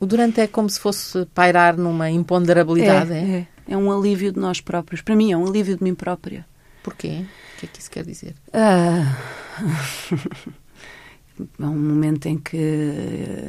O 0.00 0.06
durante 0.06 0.40
é 0.40 0.46
como 0.46 0.68
se 0.68 0.80
fosse 0.80 1.26
pairar 1.26 1.76
numa 1.76 2.10
imponderabilidade, 2.10 3.12
é? 3.12 3.46
é, 3.68 3.72
é 3.72 3.76
um 3.76 3.92
alívio 3.92 4.32
de 4.32 4.40
nós 4.40 4.60
próprios. 4.60 5.02
Para 5.02 5.14
mim 5.14 5.32
é 5.32 5.36
um 5.36 5.46
alívio 5.46 5.76
de 5.76 5.84
mim 5.84 5.94
própria. 5.94 6.46
Porquê? 6.82 7.24
O 7.56 7.60
que 7.60 7.66
é 7.66 7.68
que 7.68 7.80
isso 7.80 7.90
quer 7.90 8.04
dizer? 8.04 8.34
Ah, 8.52 9.16
é 11.58 11.64
um 11.64 11.78
momento 11.78 12.26
em 12.26 12.38
que, 12.38 12.56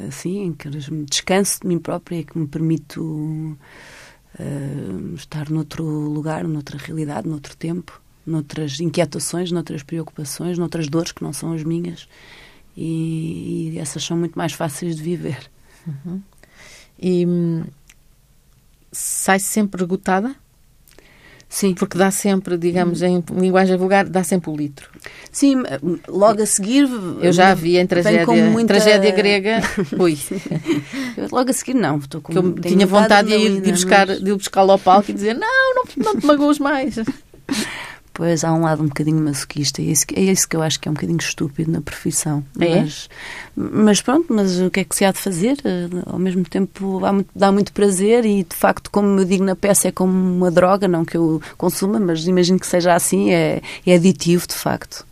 assim, 0.08 0.44
em 0.44 0.52
que 0.52 0.68
me 0.90 1.04
descanso 1.04 1.60
de 1.60 1.66
mim 1.66 1.78
própria 1.78 2.20
e 2.20 2.24
que 2.24 2.38
me 2.38 2.46
permito 2.46 3.58
estar 5.14 5.50
noutro 5.50 5.84
lugar, 5.84 6.44
noutra 6.44 6.78
realidade, 6.78 7.28
noutro 7.28 7.56
tempo, 7.56 8.00
noutras 8.26 8.80
inquietações, 8.80 9.50
noutras 9.50 9.82
preocupações, 9.82 10.58
noutras 10.58 10.88
dores 10.88 11.12
que 11.12 11.22
não 11.22 11.32
são 11.32 11.52
as 11.52 11.62
minhas. 11.62 12.08
E, 12.76 13.70
e 13.72 13.78
essas 13.78 14.04
são 14.04 14.16
muito 14.16 14.36
mais 14.36 14.52
fáceis 14.52 14.96
de 14.96 15.02
viver. 15.02 15.50
E 16.98 17.26
hum, 17.26 17.64
sai 18.92 19.38
sempre 19.38 19.82
esgotada? 19.82 20.34
Sim, 21.48 21.74
Porque 21.74 21.96
dá 21.96 22.10
sempre, 22.10 22.58
digamos, 22.58 23.02
em 23.02 23.22
linguagem 23.32 23.76
vulgar, 23.76 24.04
dá 24.04 24.24
sempre 24.24 24.50
o 24.50 24.56
litro. 24.56 24.90
sim 25.30 25.54
logo 26.08 26.42
a 26.42 26.46
seguir. 26.46 26.88
Eu 27.22 27.32
já 27.32 27.54
vi 27.54 27.78
em 27.78 27.86
tragédia, 27.86 28.26
muita- 28.50 28.74
tragédia 28.74 29.10
grega. 29.12 29.60
Ui, 29.98 30.18
Logo 31.30 31.48
a 31.48 31.52
seguir, 31.52 31.74
não. 31.74 31.98
Estou 31.98 32.20
com, 32.20 32.32
que 32.32 32.38
eu 32.38 32.52
tinha 32.60 32.86
vontade 32.86 33.28
de 33.28 33.34
ir, 33.36 33.60
de 33.60 33.70
buscar, 33.72 34.06
mas- 34.08 34.20
de 34.20 34.30
ir 34.30 34.34
buscá-lo 34.34 34.72
ao 34.72 34.78
palco 34.78 35.10
e 35.10 35.14
dizer: 35.14 35.34
Não, 35.34 35.74
não, 35.74 35.84
não 35.96 36.16
te 36.20 36.26
magoas 36.26 36.58
mais. 36.58 36.96
Pois 38.18 38.44
há 38.44 38.52
um 38.54 38.62
lado 38.62 38.82
um 38.82 38.86
bocadinho 38.86 39.20
masoquista 39.22 39.82
e 39.82 39.88
é 39.88 39.92
isso, 39.92 40.06
que- 40.06 40.14
é 40.18 40.22
isso 40.22 40.48
que 40.48 40.56
eu 40.56 40.62
acho 40.62 40.80
que 40.80 40.88
é 40.88 40.90
um 40.90 40.94
bocadinho 40.94 41.18
estúpido 41.18 41.70
na 41.70 41.82
profissão. 41.82 42.42
É? 42.58 42.80
Mas, 42.80 43.08
mas 43.54 44.00
pronto, 44.00 44.32
mas 44.32 44.58
o 44.58 44.70
que 44.70 44.80
é 44.80 44.84
que 44.84 44.96
se 44.96 45.04
há 45.04 45.12
de 45.12 45.18
fazer? 45.18 45.58
Eh, 45.62 45.88
Ao 46.06 46.18
mesmo 46.18 46.42
tempo 46.44 47.04
há 47.04 47.12
muito- 47.12 47.28
dá 47.36 47.52
muito 47.52 47.74
prazer 47.74 48.24
e 48.24 48.42
de 48.42 48.56
facto, 48.56 48.90
como 48.90 49.20
eu 49.20 49.24
digo 49.26 49.44
na 49.44 49.54
peça, 49.54 49.88
é 49.88 49.92
como 49.92 50.12
uma 50.12 50.50
droga, 50.50 50.88
não 50.88 51.04
que 51.04 51.14
eu 51.14 51.42
consuma, 51.58 52.00
mas 52.00 52.26
imagino 52.26 52.58
que 52.58 52.66
seja 52.66 52.94
assim, 52.94 53.32
é, 53.32 53.60
é 53.86 53.94
aditivo 53.94 54.46
de 54.48 54.54
facto. 54.54 55.04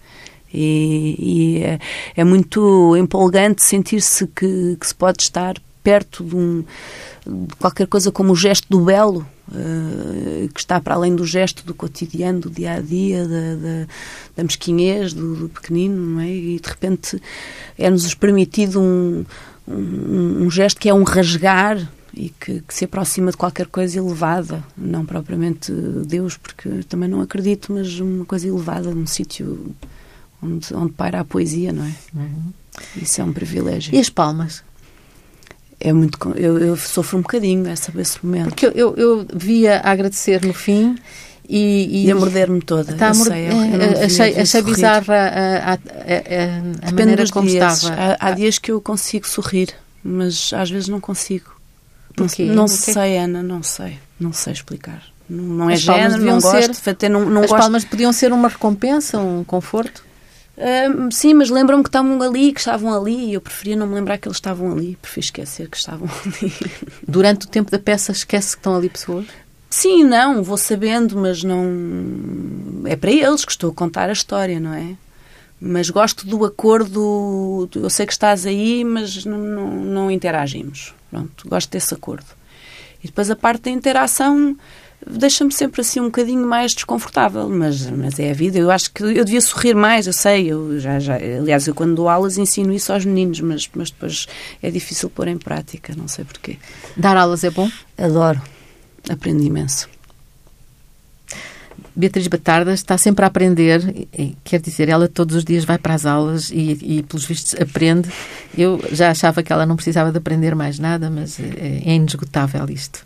E, 0.52 1.16
e 1.58 1.62
é, 1.62 1.78
é 2.16 2.24
muito 2.24 2.96
empolgante 2.96 3.62
sentir-se 3.62 4.26
que, 4.28 4.76
que 4.80 4.86
se 4.86 4.94
pode 4.94 5.22
estar 5.22 5.56
perto 5.82 6.24
de, 6.24 6.36
um, 6.36 6.64
de 7.26 7.54
qualquer 7.56 7.86
coisa 7.86 8.10
como 8.10 8.32
o 8.32 8.36
gesto 8.36 8.66
do 8.70 8.80
belo, 8.80 9.26
eh, 9.52 10.48
que 10.52 10.60
está 10.60 10.80
para 10.80 10.94
além 10.94 11.14
do 11.14 11.24
gesto 11.26 11.64
do 11.66 11.74
cotidiano, 11.74 12.40
do 12.40 12.50
dia 12.50 12.72
a 12.72 12.80
dia, 12.80 13.28
da, 13.28 13.54
da, 13.56 13.86
da 14.36 14.42
mesquinhez, 14.42 15.12
do, 15.12 15.34
do 15.36 15.48
pequenino, 15.48 16.20
é? 16.20 16.28
E 16.28 16.58
de 16.58 16.68
repente 16.68 17.20
é-nos 17.78 18.14
permitido 18.14 18.80
um, 18.80 19.24
um, 19.68 20.44
um 20.44 20.50
gesto 20.50 20.80
que 20.80 20.88
é 20.88 20.94
um 20.94 21.02
rasgar 21.02 21.90
e 22.14 22.30
que, 22.30 22.60
que 22.60 22.72
se 22.72 22.84
aproxima 22.84 23.30
de 23.30 23.36
qualquer 23.36 23.66
coisa 23.66 23.98
elevada, 23.98 24.64
não 24.76 25.04
propriamente 25.04 25.72
Deus, 26.06 26.36
porque 26.36 26.82
também 26.88 27.08
não 27.08 27.20
acredito, 27.20 27.72
mas 27.72 27.98
uma 28.00 28.24
coisa 28.24 28.48
elevada, 28.48 28.94
num 28.94 29.06
sítio 29.06 29.74
onde, 30.42 30.72
onde 30.74 30.92
paira 30.92 31.20
a 31.20 31.24
poesia, 31.24 31.72
não 31.72 31.84
é? 31.84 31.92
Isso 32.96 33.20
é 33.20 33.24
um 33.24 33.32
privilégio. 33.32 33.94
E 33.94 33.98
as 33.98 34.08
palmas? 34.08 34.62
É 35.80 35.92
muito, 35.92 36.18
eu, 36.36 36.58
eu 36.58 36.76
sofro 36.76 37.18
um 37.18 37.22
bocadinho 37.22 37.66
essa, 37.68 37.92
esse 38.00 38.24
momento. 38.24 38.48
Porque 38.50 38.66
eu, 38.66 38.72
eu, 38.72 38.94
eu 38.96 39.26
via 39.34 39.78
a 39.80 39.90
agradecer 39.90 40.44
no 40.44 40.54
fim 40.54 40.96
e. 41.48 42.06
E 42.06 42.10
a 42.10 42.14
morder-me 42.14 42.60
toda. 42.62 42.92
Está 42.92 43.08
a 43.08 43.10
eu 43.10 43.14
mor- 43.16 43.26
sei, 43.26 43.48
eu- 43.48 43.54
não 43.54 43.62
é, 43.64 43.68
devia 43.88 44.06
achei, 44.06 44.40
achei 44.40 44.62
bizarra 44.62 45.14
a, 45.14 45.72
a, 45.72 46.88
a, 46.88 46.92
maneira 46.92 47.24
como 47.30 47.48
dias. 47.48 47.82
estava. 47.82 48.16
Há, 48.20 48.28
há 48.28 48.30
dias 48.32 48.58
que 48.58 48.70
eu 48.72 48.80
consigo 48.80 49.26
sorrir, 49.28 49.68
mas 50.02 50.52
às 50.54 50.70
vezes 50.70 50.88
não 50.88 51.00
consigo. 51.00 51.52
Não, 52.16 52.26
Porquê? 52.26 52.44
não 52.44 52.64
O 52.64 52.68
que 52.68 52.74
é 52.74 52.76
que- 52.76 52.92
sei, 52.92 53.18
Ana, 53.18 53.42
não 53.42 53.62
sei. 53.62 53.98
Não 54.20 54.32
sei 54.32 54.52
explicar. 54.52 55.02
Não, 55.28 55.42
não 55.42 55.70
é 55.70 55.74
As 55.74 55.80
género, 55.80 56.22
não 56.22 56.38
gosto. 56.40 56.74
ser- 56.74 56.90
Até 56.90 57.08
não, 57.08 57.24
não 57.28 57.42
As 57.42 57.48
gosto. 57.50 57.60
palmas 57.60 57.84
podiam 57.84 58.12
ser 58.12 58.32
uma 58.32 58.48
recompensa, 58.48 59.18
um 59.18 59.42
conforto. 59.42 60.04
Sim, 61.10 61.34
mas 61.34 61.50
lembram-me 61.50 61.82
que 61.82 61.88
estavam 61.88 62.20
ali, 62.22 62.52
que 62.52 62.60
estavam 62.60 62.94
ali, 62.94 63.30
e 63.30 63.34
eu 63.34 63.40
preferia 63.40 63.76
não 63.76 63.86
me 63.86 63.94
lembrar 63.94 64.18
que 64.18 64.28
eles 64.28 64.36
estavam 64.36 64.72
ali. 64.72 64.96
Prefiro 65.00 65.24
esquecer 65.24 65.68
que 65.68 65.76
estavam 65.76 66.08
ali. 66.24 66.52
Durante 67.06 67.46
o 67.46 67.48
tempo 67.48 67.70
da 67.70 67.78
peça, 67.78 68.12
esquece 68.12 68.56
que 68.56 68.60
estão 68.60 68.76
ali 68.76 68.88
pessoas. 68.88 69.26
Sim, 69.68 70.04
não, 70.04 70.42
vou 70.42 70.56
sabendo, 70.56 71.16
mas 71.18 71.42
não. 71.42 71.66
É 72.84 72.94
para 72.94 73.10
eles 73.10 73.44
que 73.44 73.50
estou 73.50 73.70
a 73.70 73.74
contar 73.74 74.08
a 74.08 74.12
história, 74.12 74.60
não 74.60 74.72
é? 74.72 74.94
mas 75.66 75.88
gosto 75.88 76.26
do 76.26 76.44
acordo. 76.44 77.68
Eu 77.74 77.88
sei 77.88 78.04
que 78.04 78.12
estás 78.12 78.44
aí, 78.44 78.84
mas 78.84 79.24
não, 79.24 79.38
não, 79.38 79.70
não 79.70 80.10
interagimos. 80.10 80.94
Pronto, 81.10 81.48
gosto 81.48 81.70
desse 81.70 81.94
acordo. 81.94 82.26
E 83.02 83.06
depois 83.06 83.30
a 83.30 83.36
parte 83.36 83.62
da 83.62 83.70
interação 83.70 84.56
deixa-me 85.06 85.52
sempre 85.52 85.80
assim 85.80 86.00
um 86.00 86.06
bocadinho 86.06 86.46
mais 86.46 86.72
desconfortável, 86.74 87.48
mas, 87.48 87.90
mas 87.90 88.18
é 88.18 88.30
a 88.30 88.34
vida. 88.34 88.58
Eu 88.58 88.70
acho 88.70 88.92
que 88.92 89.02
eu 89.02 89.24
devia 89.24 89.40
sorrir 89.40 89.74
mais, 89.74 90.06
eu 90.06 90.12
sei. 90.12 90.46
Eu 90.46 90.78
já, 90.80 90.98
já, 90.98 91.16
aliás, 91.16 91.66
eu 91.66 91.74
quando 91.74 91.94
dou 91.94 92.08
aulas 92.08 92.38
ensino 92.38 92.72
isso 92.72 92.92
aos 92.92 93.04
meninos, 93.04 93.40
mas, 93.40 93.68
mas 93.74 93.90
depois 93.90 94.26
é 94.62 94.70
difícil 94.70 95.10
pôr 95.10 95.28
em 95.28 95.38
prática, 95.38 95.94
não 95.96 96.08
sei 96.08 96.24
porquê. 96.24 96.58
Dar 96.96 97.16
aulas 97.16 97.44
é 97.44 97.50
bom? 97.50 97.70
Adoro, 97.98 98.40
aprendo 99.08 99.42
imenso. 99.42 99.88
Beatriz 101.96 102.26
Batarda 102.26 102.72
está 102.72 102.98
sempre 102.98 103.24
a 103.24 103.28
aprender, 103.28 104.08
quer 104.42 104.60
dizer, 104.60 104.88
ela 104.88 105.06
todos 105.06 105.36
os 105.36 105.44
dias 105.44 105.64
vai 105.64 105.78
para 105.78 105.94
as 105.94 106.04
aulas 106.04 106.50
e, 106.50 106.76
e, 106.82 107.02
pelos 107.04 107.24
vistos, 107.24 107.54
aprende. 107.54 108.10
Eu 108.56 108.82
já 108.90 109.10
achava 109.10 109.44
que 109.44 109.52
ela 109.52 109.64
não 109.64 109.76
precisava 109.76 110.10
de 110.10 110.18
aprender 110.18 110.56
mais 110.56 110.80
nada, 110.80 111.08
mas 111.08 111.38
é, 111.38 111.82
é 111.84 111.94
inesgotável 111.94 112.68
isto. 112.68 113.04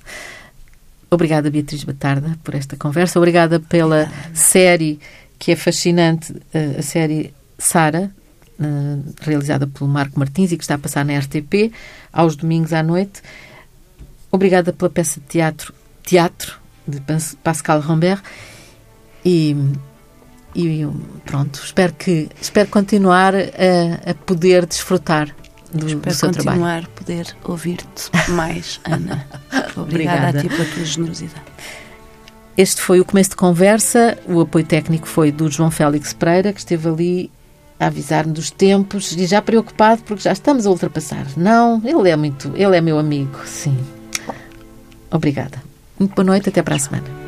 Obrigada, 1.11 1.51
Beatriz 1.51 1.85
Batarda, 1.85 2.37
por 2.45 2.55
esta 2.55 2.77
conversa. 2.77 3.19
Obrigada 3.19 3.59
pela 3.61 4.03
Obrigada. 4.03 4.35
série 4.35 4.99
que 5.39 5.53
é 5.53 5.57
fascinante, 5.57 6.35
eh, 6.53 6.77
a 6.79 6.83
série 6.83 7.33
Sara, 7.57 8.11
eh, 8.61 8.99
realizada 9.21 9.67
pelo 9.67 9.89
Marco 9.89 10.19
Martins 10.19 10.53
e 10.53 10.57
que 10.57 10.65
está 10.65 10.75
a 10.75 10.79
passar 10.79 11.05
na 11.05 11.17
RTP 11.19 11.73
aos 12.13 12.37
domingos 12.37 12.73
à 12.73 12.83
noite. 12.83 13.23
Obrigada 14.31 14.73
pela 14.73 14.91
peça 14.91 15.21
de 15.21 15.27
teatro 15.27 15.73
Teatro, 16.09 16.59
de 16.87 17.03
Pascal 17.43 17.81
Rambert. 17.81 18.23
E, 19.23 19.55
e 20.55 20.87
pronto, 21.27 21.61
espero 21.63 21.93
que 21.93 22.31
espero 22.41 22.71
continuar 22.71 23.35
a, 23.35 24.11
a 24.11 24.15
poder 24.15 24.65
desfrutar 24.65 25.35
do, 25.73 25.87
Espero 25.87 26.01
do 26.01 26.15
seu 26.15 26.29
continuar 26.29 26.55
trabalho. 26.57 26.87
a 26.87 26.99
poder 26.99 27.37
ouvir-te 27.45 28.11
mais, 28.31 28.81
Ana. 28.87 29.27
Obrigada, 29.77 29.81
Obrigada 29.81 30.39
a 30.39 30.43
ti 30.43 30.49
pela 30.49 30.65
tua 30.65 30.85
generosidade. 30.85 31.43
Este 32.57 32.81
foi 32.81 33.01
o 33.01 33.05
começo 33.05 33.31
de 33.31 33.37
conversa. 33.37 34.19
O 34.27 34.41
apoio 34.41 34.65
técnico 34.65 35.07
foi 35.07 35.31
do 35.31 35.49
João 35.51 35.71
Félix 35.71 36.13
Pereira, 36.13 36.53
que 36.53 36.59
esteve 36.59 36.89
ali 36.89 37.31
a 37.79 37.87
avisar-me 37.87 38.33
dos 38.33 38.51
tempos 38.51 39.13
e 39.13 39.27
já 39.27 39.41
preocupado 39.41 40.03
porque 40.03 40.23
já 40.25 40.33
estamos 40.33 40.67
a 40.67 40.71
ultrapassar. 40.71 41.25
Não, 41.37 41.81
ele 41.85 42.11
é 42.11 42.17
muito, 42.17 42.53
ele 42.57 42.77
é 42.77 42.81
meu 42.81 42.99
amigo, 42.99 43.39
sim. 43.47 43.79
Obrigada. 45.11 45.63
Muito 45.99 46.15
boa 46.15 46.25
noite, 46.25 46.49
até 46.49 46.63
para 46.63 46.75
a 46.75 46.79
semana. 46.79 47.28